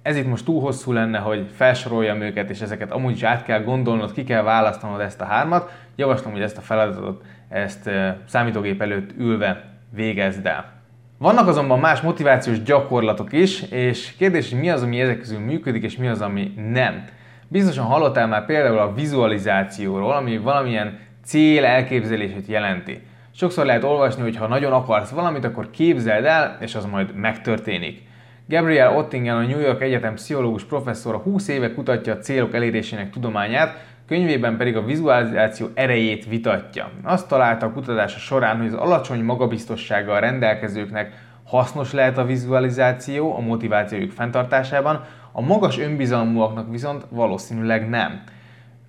Ez 0.02 0.16
itt 0.16 0.28
most 0.28 0.44
túl 0.44 0.60
hosszú 0.60 0.92
lenne, 0.92 1.18
hogy 1.18 1.50
felsoroljam 1.54 2.20
őket, 2.20 2.50
és 2.50 2.60
ezeket 2.60 2.90
amúgy 2.90 3.14
is 3.14 3.22
át 3.22 3.44
kell 3.44 3.62
gondolnod, 3.62 4.12
ki 4.12 4.24
kell 4.24 4.42
választanod 4.42 5.00
ezt 5.00 5.20
a 5.20 5.24
hármat. 5.24 5.70
Javaslom, 5.96 6.32
hogy 6.32 6.42
ezt 6.42 6.58
a 6.58 6.60
feladatot 6.60 7.24
ezt 7.48 7.90
számítógép 8.26 8.82
előtt 8.82 9.10
ülve 9.18 9.64
végezd 9.90 10.46
el. 10.46 10.75
Vannak 11.18 11.48
azonban 11.48 11.78
más 11.78 12.00
motivációs 12.00 12.62
gyakorlatok 12.62 13.32
is, 13.32 13.62
és 13.62 14.14
kérdés, 14.18 14.50
hogy 14.50 14.60
mi 14.60 14.70
az, 14.70 14.82
ami 14.82 15.00
ezek 15.00 15.18
közül 15.18 15.38
működik, 15.38 15.82
és 15.82 15.96
mi 15.96 16.08
az, 16.08 16.20
ami 16.20 16.52
nem. 16.72 17.04
Biztosan 17.48 17.84
hallottál 17.84 18.26
már 18.26 18.46
például 18.46 18.78
a 18.78 18.94
vizualizációról, 18.94 20.12
ami 20.12 20.38
valamilyen 20.38 20.98
cél 21.24 21.64
elképzelését 21.64 22.46
jelenti. 22.46 23.00
Sokszor 23.34 23.64
lehet 23.64 23.84
olvasni, 23.84 24.22
hogy 24.22 24.36
ha 24.36 24.46
nagyon 24.46 24.72
akarsz 24.72 25.10
valamit, 25.10 25.44
akkor 25.44 25.70
képzeld 25.70 26.24
el, 26.24 26.56
és 26.60 26.74
az 26.74 26.84
majd 26.84 27.14
megtörténik. 27.14 28.02
Gabriel 28.48 28.96
Ottingen, 28.96 29.36
a 29.36 29.46
New 29.46 29.60
York 29.60 29.82
Egyetem 29.82 30.14
pszichológus 30.14 30.64
professzora 30.64 31.18
20 31.18 31.48
éve 31.48 31.72
kutatja 31.72 32.12
a 32.12 32.18
célok 32.18 32.54
elérésének 32.54 33.10
tudományát, 33.10 33.76
könyvében 34.06 34.56
pedig 34.56 34.76
a 34.76 34.84
vizualizáció 34.84 35.66
erejét 35.74 36.26
vitatja. 36.26 36.90
Azt 37.02 37.28
találta 37.28 37.66
a 37.66 37.72
kutatása 37.72 38.18
során, 38.18 38.56
hogy 38.56 38.66
az 38.66 38.74
alacsony 38.74 39.24
magabiztossággal 39.24 40.20
rendelkezőknek 40.20 41.12
hasznos 41.44 41.92
lehet 41.92 42.18
a 42.18 42.24
vizualizáció 42.24 43.36
a 43.36 43.40
motivációjuk 43.40 44.10
fenntartásában, 44.10 45.04
a 45.32 45.40
magas 45.40 45.78
önbizalmúaknak 45.78 46.70
viszont 46.70 47.06
valószínűleg 47.08 47.88
nem. 47.88 48.22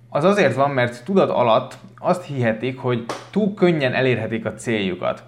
Az 0.08 0.24
azért 0.24 0.54
van, 0.54 0.70
mert 0.70 1.04
tudat 1.04 1.30
alatt 1.30 1.78
azt 1.98 2.24
hihetik, 2.24 2.78
hogy 2.78 3.04
túl 3.30 3.54
könnyen 3.54 3.92
elérhetik 3.92 4.44
a 4.44 4.54
céljukat. 4.54 5.22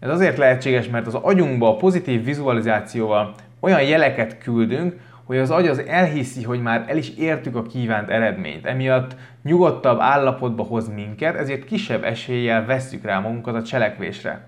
Ez 0.00 0.10
azért 0.10 0.36
lehetséges, 0.36 0.88
mert 0.88 1.06
az 1.06 1.14
agyunkba 1.14 1.68
a 1.68 1.76
pozitív 1.76 2.24
vizualizációval 2.24 3.34
olyan 3.60 3.82
jeleket 3.82 4.38
küldünk, 4.38 5.00
hogy 5.32 5.42
az 5.42 5.50
agy 5.50 5.66
az 5.66 5.78
elhiszi, 5.78 6.42
hogy 6.42 6.62
már 6.62 6.84
el 6.88 6.96
is 6.96 7.10
értük 7.10 7.56
a 7.56 7.62
kívánt 7.62 8.10
eredményt. 8.10 8.66
Emiatt 8.66 9.16
nyugodtabb 9.42 10.00
állapotba 10.00 10.62
hoz 10.62 10.88
minket, 10.88 11.34
ezért 11.34 11.64
kisebb 11.64 12.04
eséllyel 12.04 12.64
vesszük 12.64 13.04
rá 13.04 13.18
magunkat 13.18 13.54
a 13.54 13.62
cselekvésre. 13.62 14.46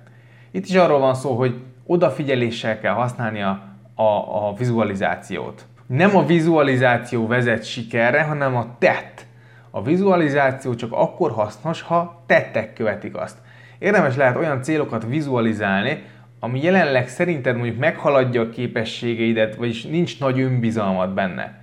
Itt 0.50 0.66
is 0.66 0.74
arról 0.74 0.98
van 0.98 1.14
szó, 1.14 1.36
hogy 1.36 1.54
odafigyeléssel 1.86 2.80
kell 2.80 2.94
használni 2.94 3.42
a, 3.42 3.62
a, 3.94 4.02
a 4.48 4.54
vizualizációt 4.58 5.66
nem 5.86 6.16
a 6.16 6.26
vizualizáció 6.26 7.26
vezet 7.26 7.64
sikerre, 7.64 8.22
hanem 8.22 8.56
a 8.56 8.66
tett. 8.78 9.26
A 9.70 9.82
vizualizáció 9.82 10.74
csak 10.74 10.92
akkor 10.92 11.30
hasznos, 11.30 11.82
ha 11.82 12.22
tettek 12.26 12.72
követik 12.72 13.16
azt. 13.16 13.38
Érdemes 13.78 14.16
lehet 14.16 14.36
olyan 14.36 14.62
célokat 14.62 15.04
vizualizálni, 15.06 16.02
ami 16.44 16.62
jelenleg 16.62 17.08
szerinted 17.08 17.56
mondjuk 17.56 17.78
meghaladja 17.78 18.40
a 18.40 18.48
képességeidet, 18.48 19.54
vagyis 19.54 19.84
nincs 19.84 20.20
nagy 20.20 20.40
önbizalmat 20.40 21.14
benne. 21.14 21.62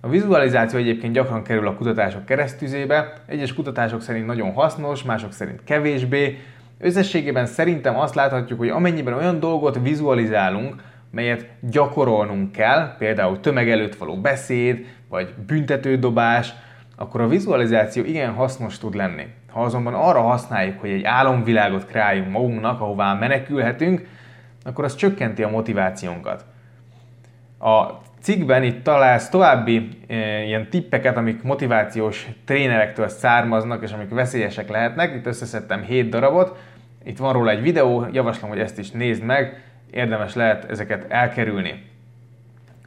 A 0.00 0.08
vizualizáció 0.08 0.78
egyébként 0.78 1.12
gyakran 1.12 1.42
kerül 1.42 1.66
a 1.66 1.74
kutatások 1.74 2.24
keresztüzébe, 2.24 3.12
egyes 3.26 3.54
kutatások 3.54 4.02
szerint 4.02 4.26
nagyon 4.26 4.52
hasznos, 4.52 5.02
mások 5.02 5.32
szerint 5.32 5.64
kevésbé, 5.64 6.38
Összességében 6.84 7.46
szerintem 7.46 7.98
azt 7.98 8.14
láthatjuk, 8.14 8.58
hogy 8.58 8.68
amennyiben 8.68 9.14
olyan 9.14 9.40
dolgot 9.40 9.78
vizualizálunk, 9.82 10.82
melyet 11.10 11.46
gyakorolnunk 11.60 12.52
kell, 12.52 12.96
például 12.98 13.40
tömeg 13.40 13.70
előtt 13.70 13.94
való 13.94 14.16
beszéd, 14.16 14.86
vagy 15.08 15.34
büntetődobás, 15.46 16.52
akkor 16.96 17.20
a 17.20 17.28
vizualizáció 17.28 18.04
igen 18.04 18.32
hasznos 18.32 18.78
tud 18.78 18.94
lenni. 18.94 19.26
Ha 19.52 19.62
azonban 19.62 19.94
arra 19.94 20.20
használjuk, 20.20 20.80
hogy 20.80 20.90
egy 20.90 21.04
álomvilágot 21.04 21.86
kreáljunk 21.86 22.30
magunknak, 22.30 22.80
ahová 22.80 23.14
menekülhetünk, 23.14 24.08
akkor 24.64 24.84
az 24.84 24.94
csökkenti 24.94 25.42
a 25.42 25.48
motivációnkat. 25.48 26.44
A 27.58 27.86
cikkben 28.20 28.62
itt 28.62 28.82
találsz 28.82 29.28
további 29.28 29.88
e, 30.08 30.42
ilyen 30.44 30.70
tippeket, 30.70 31.16
amik 31.16 31.42
motivációs 31.42 32.28
trénerektől 32.44 33.08
származnak, 33.08 33.82
és 33.82 33.92
amik 33.92 34.10
veszélyesek 34.10 34.68
lehetnek. 34.68 35.14
Itt 35.14 35.26
összeszedtem 35.26 35.82
7 35.82 36.08
darabot. 36.08 36.58
Itt 37.04 37.18
van 37.18 37.32
róla 37.32 37.50
egy 37.50 37.62
videó, 37.62 38.06
javaslom, 38.12 38.50
hogy 38.50 38.60
ezt 38.60 38.78
is 38.78 38.90
nézd 38.90 39.22
meg, 39.22 39.62
érdemes 39.90 40.34
lehet 40.34 40.70
ezeket 40.70 41.10
elkerülni. 41.12 41.90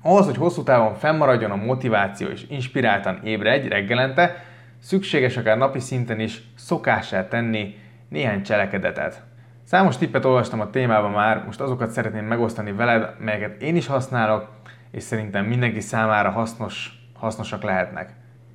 Ahhoz, 0.02 0.26
hogy 0.26 0.38
hosszú 0.38 0.64
távon 0.64 0.96
fennmaradjon 0.96 1.52
a 1.52 1.56
motiváció 1.56 2.28
és 2.28 2.46
inspiráltan 2.50 3.20
ébredj 3.24 3.68
reggelente, 3.68 4.44
szükséges 4.86 5.38
akár 5.38 5.58
napi 5.58 5.80
szinten 5.80 6.20
is 6.20 6.42
szokássá 6.56 7.28
tenni 7.28 7.76
néhány 8.10 8.44
cselekedetet. 8.44 9.24
Számos 9.64 9.98
tippet 9.98 10.26
olvastam 10.26 10.60
a 10.60 10.70
témában 10.70 11.12
már, 11.12 11.44
most 11.46 11.60
azokat 11.60 11.90
szeretném 11.90 12.26
megosztani 12.26 12.72
veled, 12.72 13.10
melyeket 13.20 13.62
én 13.62 13.76
is 13.76 13.88
használok, 13.88 14.50
és 14.92 15.04
szerintem 15.04 15.46
mindenki 15.46 15.80
számára 15.80 16.30
hasznos, 16.30 16.92
hasznosak 17.14 17.64
lehetnek. 17.64 18.10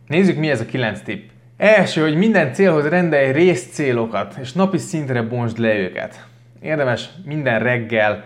Nézzük, 0.06 0.38
mi 0.38 0.50
ez 0.50 0.60
a 0.60 0.66
9 0.66 1.00
tipp. 1.00 1.28
Első, 1.56 2.02
hogy 2.02 2.16
minden 2.16 2.52
célhoz 2.52 2.88
rendelj 2.88 3.32
részcélokat, 3.32 4.36
és 4.40 4.52
napi 4.52 4.78
szintre 4.78 5.22
bontsd 5.22 5.58
le 5.58 5.74
őket. 5.74 6.26
Érdemes 6.60 7.10
minden 7.24 7.58
reggel 7.58 8.24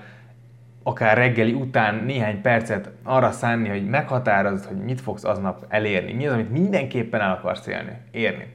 akár 0.87 1.17
reggeli 1.17 1.53
után 1.53 1.95
néhány 1.95 2.41
percet 2.41 2.91
arra 3.03 3.31
szánni, 3.31 3.69
hogy 3.69 3.87
meghatározd, 3.87 4.65
hogy 4.65 4.77
mit 4.77 5.01
fogsz 5.01 5.25
aznap 5.25 5.65
elérni. 5.69 6.13
Mi 6.13 6.27
az, 6.27 6.33
amit 6.33 6.51
mindenképpen 6.51 7.21
el 7.21 7.31
akarsz 7.31 7.67
élni, 7.67 7.93
érni. 8.11 8.47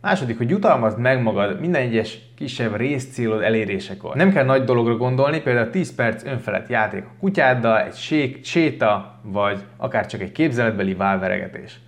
Második, 0.00 0.36
hogy 0.36 0.50
jutalmazd 0.50 0.98
meg 0.98 1.22
magad 1.22 1.60
minden 1.60 1.82
egyes 1.82 2.18
kisebb 2.36 2.76
részcélod 2.76 3.42
elérésekor. 3.42 4.14
Nem 4.14 4.32
kell 4.32 4.44
nagy 4.44 4.64
dologra 4.64 4.96
gondolni, 4.96 5.40
például 5.40 5.70
10 5.70 5.94
perc 5.94 6.24
önfelett 6.24 6.68
játék 6.68 7.04
a 7.04 7.14
kutyáddal, 7.20 7.80
egy 7.80 7.94
sék, 7.94 8.44
séta, 8.44 9.20
vagy 9.22 9.64
akár 9.76 10.06
csak 10.06 10.20
egy 10.20 10.32
képzeletbeli 10.32 10.94
válveregetés. 10.94 11.78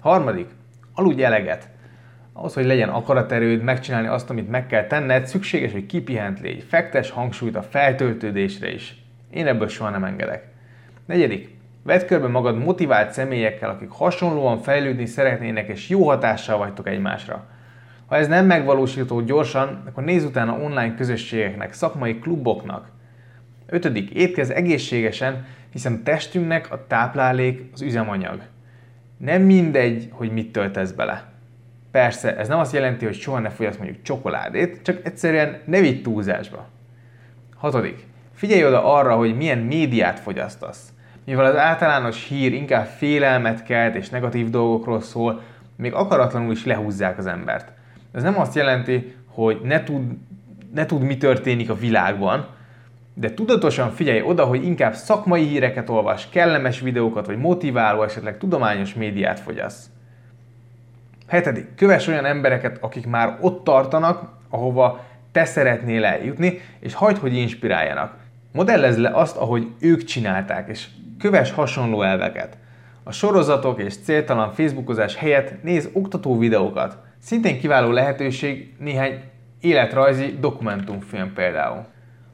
Harmadik, 0.00 0.46
aludj 0.94 1.22
eleget. 1.22 1.68
Ahhoz, 2.40 2.54
hogy 2.54 2.64
legyen 2.64 2.88
akaraterőd 2.88 3.62
megcsinálni 3.62 4.06
azt, 4.06 4.30
amit 4.30 4.50
meg 4.50 4.66
kell 4.66 4.86
tenned, 4.86 5.26
szükséges, 5.26 5.72
hogy 5.72 5.86
kipihent 5.86 6.40
légy. 6.40 6.64
Fektes 6.68 7.10
hangsúlyt 7.10 7.56
a 7.56 7.62
feltöltődésre 7.62 8.72
is. 8.72 9.02
Én 9.30 9.46
ebből 9.46 9.68
soha 9.68 9.90
nem 9.90 10.04
engedek. 10.04 10.44
Negyedik, 11.06 11.56
vedd 11.82 12.06
körbe 12.06 12.28
magad 12.28 12.58
motivált 12.58 13.12
személyekkel, 13.12 13.70
akik 13.70 13.88
hasonlóan 13.90 14.58
fejlődni 14.58 15.06
szeretnének, 15.06 15.68
és 15.68 15.88
jó 15.88 16.08
hatással 16.08 16.58
vagytok 16.58 16.88
egymásra. 16.88 17.46
Ha 18.06 18.16
ez 18.16 18.28
nem 18.28 18.46
megvalósítható 18.46 19.20
gyorsan, 19.20 19.82
akkor 19.86 20.04
nézz 20.04 20.24
utána 20.24 20.58
online 20.58 20.94
közösségeknek, 20.94 21.72
szakmai 21.72 22.18
kluboknak. 22.18 22.88
Ötödik, 23.66 24.10
étkezz 24.10 24.50
egészségesen, 24.50 25.46
hiszen 25.72 26.02
testünknek 26.02 26.72
a 26.72 26.86
táplálék 26.86 27.62
az 27.72 27.82
üzemanyag. 27.82 28.42
Nem 29.16 29.42
mindegy, 29.42 30.08
hogy 30.10 30.32
mit 30.32 30.52
töltesz 30.52 30.90
bele. 30.90 31.30
Persze, 31.90 32.36
ez 32.36 32.48
nem 32.48 32.58
azt 32.58 32.72
jelenti, 32.72 33.04
hogy 33.04 33.14
soha 33.14 33.38
ne 33.38 33.50
fogyasz 33.50 33.76
mondjuk 33.76 34.02
csokoládét, 34.02 34.82
csak 34.82 35.06
egyszerűen 35.06 35.60
ne 35.64 35.80
vigy 35.80 36.02
túlzásba. 36.02 36.66
Hatodik. 37.56 38.06
Figyelj 38.34 38.66
oda 38.66 38.94
arra, 38.94 39.16
hogy 39.16 39.36
milyen 39.36 39.58
médiát 39.58 40.20
fogyasztasz. 40.20 40.92
Mivel 41.24 41.44
az 41.44 41.56
általános 41.56 42.28
hír 42.28 42.52
inkább 42.52 42.86
félelmet 42.86 43.62
kelt 43.62 43.94
és 43.94 44.08
negatív 44.08 44.50
dolgokról 44.50 45.00
szól, 45.00 45.42
még 45.76 45.92
akaratlanul 45.92 46.52
is 46.52 46.64
lehúzzák 46.64 47.18
az 47.18 47.26
embert. 47.26 47.72
Ez 48.12 48.22
nem 48.22 48.38
azt 48.38 48.54
jelenti, 48.54 49.14
hogy 49.26 49.60
ne 49.62 49.82
tud, 49.82 50.02
ne 50.74 50.86
tud 50.86 51.02
mi 51.02 51.16
történik 51.16 51.70
a 51.70 51.74
világban, 51.74 52.46
de 53.14 53.34
tudatosan 53.34 53.90
figyelj 53.90 54.22
oda, 54.22 54.44
hogy 54.44 54.64
inkább 54.64 54.94
szakmai 54.94 55.46
híreket 55.46 55.88
olvas, 55.88 56.28
kellemes 56.28 56.80
videókat, 56.80 57.26
vagy 57.26 57.38
motiváló, 57.38 58.02
esetleg 58.02 58.38
tudományos 58.38 58.94
médiát 58.94 59.40
fogyasz. 59.40 59.90
Hetedik, 61.30 61.74
kövess 61.74 62.06
olyan 62.06 62.24
embereket, 62.24 62.78
akik 62.80 63.06
már 63.06 63.38
ott 63.40 63.64
tartanak, 63.64 64.28
ahova 64.48 65.04
te 65.32 65.44
szeretnél 65.44 66.04
eljutni, 66.04 66.60
és 66.80 66.94
hagyd, 66.94 67.18
hogy 67.18 67.34
inspiráljanak. 67.34 68.14
Modellezd 68.52 68.98
le 68.98 69.08
azt, 69.08 69.36
ahogy 69.36 69.66
ők 69.80 70.04
csinálták, 70.04 70.68
és 70.68 70.86
kövess 71.18 71.50
hasonló 71.50 72.02
elveket. 72.02 72.58
A 73.02 73.12
sorozatok 73.12 73.80
és 73.82 73.96
céltalan 73.96 74.52
Facebookozás 74.52 75.16
helyett 75.16 75.62
néz 75.62 75.88
oktató 75.92 76.38
videókat. 76.38 76.98
Szintén 77.18 77.58
kiváló 77.58 77.90
lehetőség 77.90 78.74
néhány 78.78 79.20
életrajzi 79.60 80.36
dokumentumfilm 80.40 81.32
például. 81.32 81.86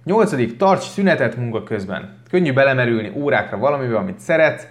Nyolcadik, 0.05 0.57
tarts 0.57 0.83
szünetet 0.83 1.37
munka 1.37 1.63
közben. 1.63 2.19
Könnyű 2.31 2.53
belemerülni 2.53 3.13
órákra 3.15 3.59
valamivel, 3.59 3.97
amit 3.97 4.19
szeretsz, 4.19 4.67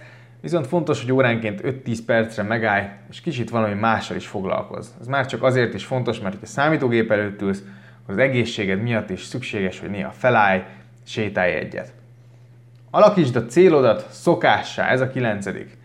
Viszont 0.46 0.66
fontos, 0.66 1.00
hogy 1.00 1.12
óránként 1.12 1.60
5-10 1.64 1.98
percre 2.06 2.42
megállj, 2.42 2.84
és 3.10 3.20
kicsit 3.20 3.50
valami 3.50 3.74
mással 3.74 4.16
is 4.16 4.26
foglalkozz. 4.26 4.88
Ez 5.00 5.06
már 5.06 5.26
csak 5.26 5.42
azért 5.42 5.74
is 5.74 5.84
fontos, 5.84 6.20
mert 6.20 6.40
ha 6.40 6.46
számítógép 6.46 7.10
előtt 7.10 7.42
ülsz, 7.42 7.62
az 8.06 8.18
egészséged 8.18 8.82
miatt 8.82 9.10
is 9.10 9.24
szükséges, 9.24 9.80
hogy 9.80 9.90
néha 9.90 10.10
felállj, 10.10 10.62
sétálj 11.06 11.52
egyet. 11.52 11.92
Alakítsd 12.90 13.36
a 13.36 13.46
célodat 13.46 14.06
szokássá, 14.10 14.88
ez 14.88 15.00
a 15.00 15.08
kilencedik. 15.08 15.76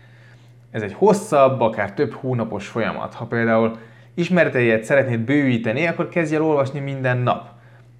Ez 0.70 0.82
egy 0.82 0.94
hosszabb, 0.94 1.60
akár 1.60 1.92
több 1.92 2.12
hónapos 2.12 2.66
folyamat. 2.66 3.14
Ha 3.14 3.24
például 3.24 3.78
ismereteidet 4.14 4.84
szeretnéd 4.84 5.20
bővíteni, 5.20 5.86
akkor 5.86 6.08
kezdj 6.08 6.34
el 6.34 6.42
olvasni 6.42 6.80
minden 6.80 7.18
nap. 7.18 7.48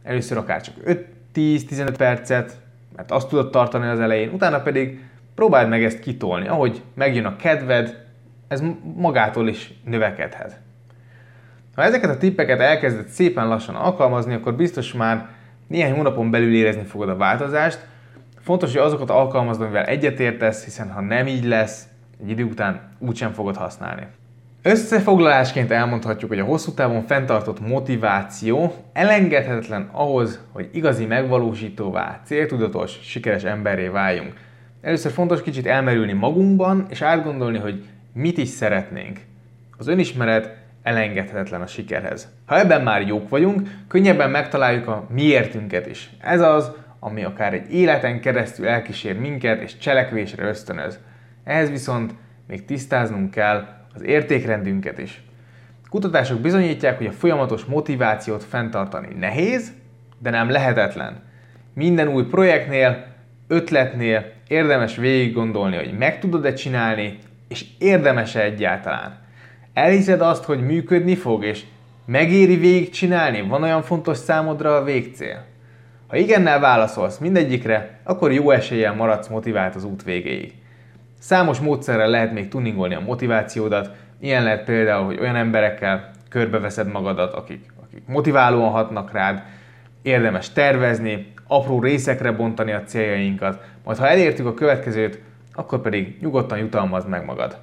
Először 0.03 0.37
akár 0.37 0.61
csak 0.61 0.75
5-10-15 1.35 1.95
percet, 1.97 2.57
mert 2.97 3.11
azt 3.11 3.29
tudod 3.29 3.51
tartani 3.51 3.87
az 3.87 4.01
elején, 4.01 4.31
utána 4.33 4.61
pedig 4.61 5.01
Próbáld 5.35 5.69
meg 5.69 5.85
ezt 5.85 5.99
kitolni. 5.99 6.49
Ahogy 6.49 6.83
megjön 6.95 7.25
a 7.25 7.37
kedved, 7.37 8.07
ez 8.49 8.63
magától 8.97 9.49
is 9.49 9.73
növekedhet. 9.85 10.61
Ha 11.75 11.83
ezeket 11.83 12.11
a 12.11 12.17
tippeket 12.17 12.61
elkezded 12.61 13.09
szépen 13.09 13.49
lassan 13.49 13.75
alkalmazni, 13.75 14.35
akkor 14.35 14.55
biztos 14.55 14.93
már 14.93 15.29
néhány 15.67 15.93
hónapon 15.93 16.31
belül 16.31 16.55
érezni 16.55 16.85
fogod 16.85 17.09
a 17.09 17.17
változást. 17.17 17.87
Fontos, 18.41 18.73
hogy 18.73 18.81
azokat 18.81 19.11
alkalmazd, 19.11 19.61
amivel 19.61 19.85
egyetértesz, 19.85 20.65
hiszen 20.65 20.91
ha 20.91 21.01
nem 21.01 21.27
így 21.27 21.45
lesz, 21.45 21.87
egy 22.23 22.31
idő 22.31 22.45
után 22.45 22.81
úgysem 22.99 23.33
fogod 23.33 23.57
használni. 23.57 24.07
Összefoglalásként 24.63 25.71
elmondhatjuk, 25.71 26.31
hogy 26.31 26.39
a 26.39 26.45
hosszú 26.45 26.73
távon 26.73 27.03
fenntartott 27.03 27.61
motiváció 27.61 28.75
elengedhetetlen 28.93 29.89
ahhoz, 29.93 30.41
hogy 30.53 30.69
igazi 30.73 31.07
megvalósítóvá, 31.07 32.21
céltudatos, 32.25 32.99
sikeres 33.03 33.45
emberré 33.45 33.89
váljunk. 33.89 34.35
Először 34.83 35.13
fontos 35.13 35.43
kicsit 35.43 35.67
elmerülni 35.67 36.13
magunkban, 36.13 36.87
és 36.89 37.03
átgondolni, 37.03 37.59
hogy 37.59 37.85
mit 38.15 38.39
is 38.39 38.49
szeretnénk. 38.49 39.21
Az 39.79 39.87
önismeret 39.87 40.57
elengedhetetlen 40.83 41.61
a 41.61 41.67
sikerhez. 41.67 42.29
Ha 42.47 42.59
ebben 42.59 42.83
már 42.83 43.07
jók 43.07 43.29
vagyunk, 43.29 43.69
könnyebben 43.89 44.31
megtaláljuk 44.31 44.89
a 44.89 45.07
miértünket 45.11 45.87
is. 45.87 46.11
Ez 46.21 46.41
az, 46.41 46.71
ami 46.99 47.25
akár 47.25 47.55
egy 47.55 47.75
életen 47.75 48.21
keresztül 48.21 48.67
elkísér 48.67 49.19
minket 49.19 49.61
és 49.61 49.79
cselekvésre 49.79 50.45
ösztönöz. 50.47 50.99
Ehhez 51.45 51.71
viszont 51.71 52.15
még 52.47 52.65
tisztáznunk 52.65 53.31
kell 53.31 53.67
az 53.95 54.03
értékrendünket 54.03 54.99
is. 54.99 55.23
Kutatások 55.91 56.41
bizonyítják, 56.41 56.97
hogy 56.97 57.07
a 57.07 57.13
folyamatos 57.13 57.65
motivációt 57.65 58.45
fenntartani 58.45 59.15
nehéz, 59.19 59.73
de 60.19 60.31
nem 60.31 60.51
lehetetlen. 60.51 61.23
Minden 61.75 62.09
új 62.09 62.25
projektnél, 62.25 63.07
ötletnél 63.49 64.33
érdemes 64.53 64.97
végig 64.97 65.35
gondolni, 65.35 65.77
hogy 65.77 65.95
meg 65.99 66.19
tudod-e 66.19 66.53
csinálni, 66.53 67.19
és 67.49 67.65
érdemes-e 67.79 68.43
egyáltalán. 68.43 69.19
Elhiszed 69.75 70.21
azt, 70.21 70.45
hogy 70.45 70.67
működni 70.67 71.15
fog, 71.15 71.45
és 71.45 71.63
megéri 72.07 72.57
végig 72.57 72.91
csinálni? 72.91 73.41
Van 73.41 73.63
olyan 73.63 73.83
fontos 73.83 74.17
számodra 74.17 74.77
a 74.77 74.85
végcél? 74.85 75.45
Ha 76.09 76.17
igennel 76.17 76.61
válaszolsz 76.61 77.19
mindegyikre, 77.19 78.01
akkor 78.05 78.33
jó 78.33 78.51
eséllyel 78.51 78.95
maradsz 78.95 79.29
motivált 79.29 79.75
az 79.75 79.85
út 79.85 80.03
végéig. 80.03 80.53
Számos 81.19 81.59
módszerrel 81.59 82.09
lehet 82.09 82.33
még 82.33 82.49
tuningolni 82.49 82.95
a 82.95 83.01
motivációdat, 83.01 83.91
ilyen 84.21 84.43
lehet 84.43 84.65
például, 84.65 85.05
hogy 85.05 85.19
olyan 85.21 85.37
emberekkel 85.37 86.11
körbeveszed 86.29 86.93
magadat, 86.93 87.35
akik, 87.35 87.65
akik 87.83 88.03
motiválóan 88.07 88.71
hatnak 88.71 89.13
rád, 89.13 89.43
érdemes 90.03 90.53
tervezni, 90.53 91.32
apró 91.57 91.81
részekre 91.81 92.33
bontani 92.33 92.73
a 92.73 92.83
céljainkat, 92.83 93.63
majd 93.85 93.99
ha 93.99 94.09
elértük 94.09 94.47
a 94.47 94.55
következőt, 94.55 95.21
akkor 95.53 95.81
pedig 95.81 96.17
nyugodtan 96.21 96.59
jutalmazd 96.59 97.09
meg 97.09 97.25
magad. 97.25 97.59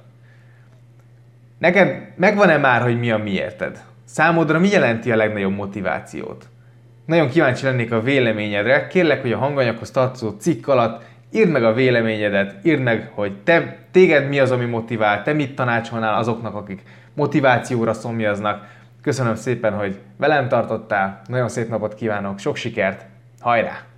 Neked 1.58 2.12
megvan-e 2.16 2.56
már, 2.56 2.82
hogy 2.82 2.98
mi 2.98 3.10
a 3.10 3.18
miérted? 3.18 3.82
Számodra 4.04 4.58
mi 4.58 4.68
jelenti 4.68 5.12
a 5.12 5.16
legnagyobb 5.16 5.54
motivációt? 5.54 6.48
Nagyon 7.04 7.28
kíváncsi 7.28 7.64
lennék 7.64 7.92
a 7.92 8.00
véleményedre. 8.00 8.86
Kérlek, 8.86 9.20
hogy 9.20 9.32
a 9.32 9.38
hanganyaghoz 9.38 9.90
tartozó 9.90 10.30
cikk 10.30 10.68
alatt 10.68 11.02
írd 11.30 11.50
meg 11.50 11.64
a 11.64 11.72
véleményedet, 11.72 12.54
írd 12.62 12.82
meg, 12.82 13.10
hogy 13.14 13.36
te, 13.44 13.76
téged 13.90 14.28
mi 14.28 14.38
az, 14.38 14.50
ami 14.50 14.64
motivál, 14.64 15.22
te 15.22 15.32
mit 15.32 15.54
tanácsolnál 15.54 16.14
azoknak, 16.14 16.54
akik 16.54 16.82
motivációra 17.14 17.92
szomjaznak. 17.92 18.66
Köszönöm 19.02 19.34
szépen, 19.34 19.72
hogy 19.72 19.98
velem 20.16 20.48
tartottál, 20.48 21.20
nagyon 21.26 21.48
szép 21.48 21.68
napot 21.68 21.94
kívánok, 21.94 22.38
sok 22.38 22.56
sikert, 22.56 23.06
Hajrá! 23.40 23.89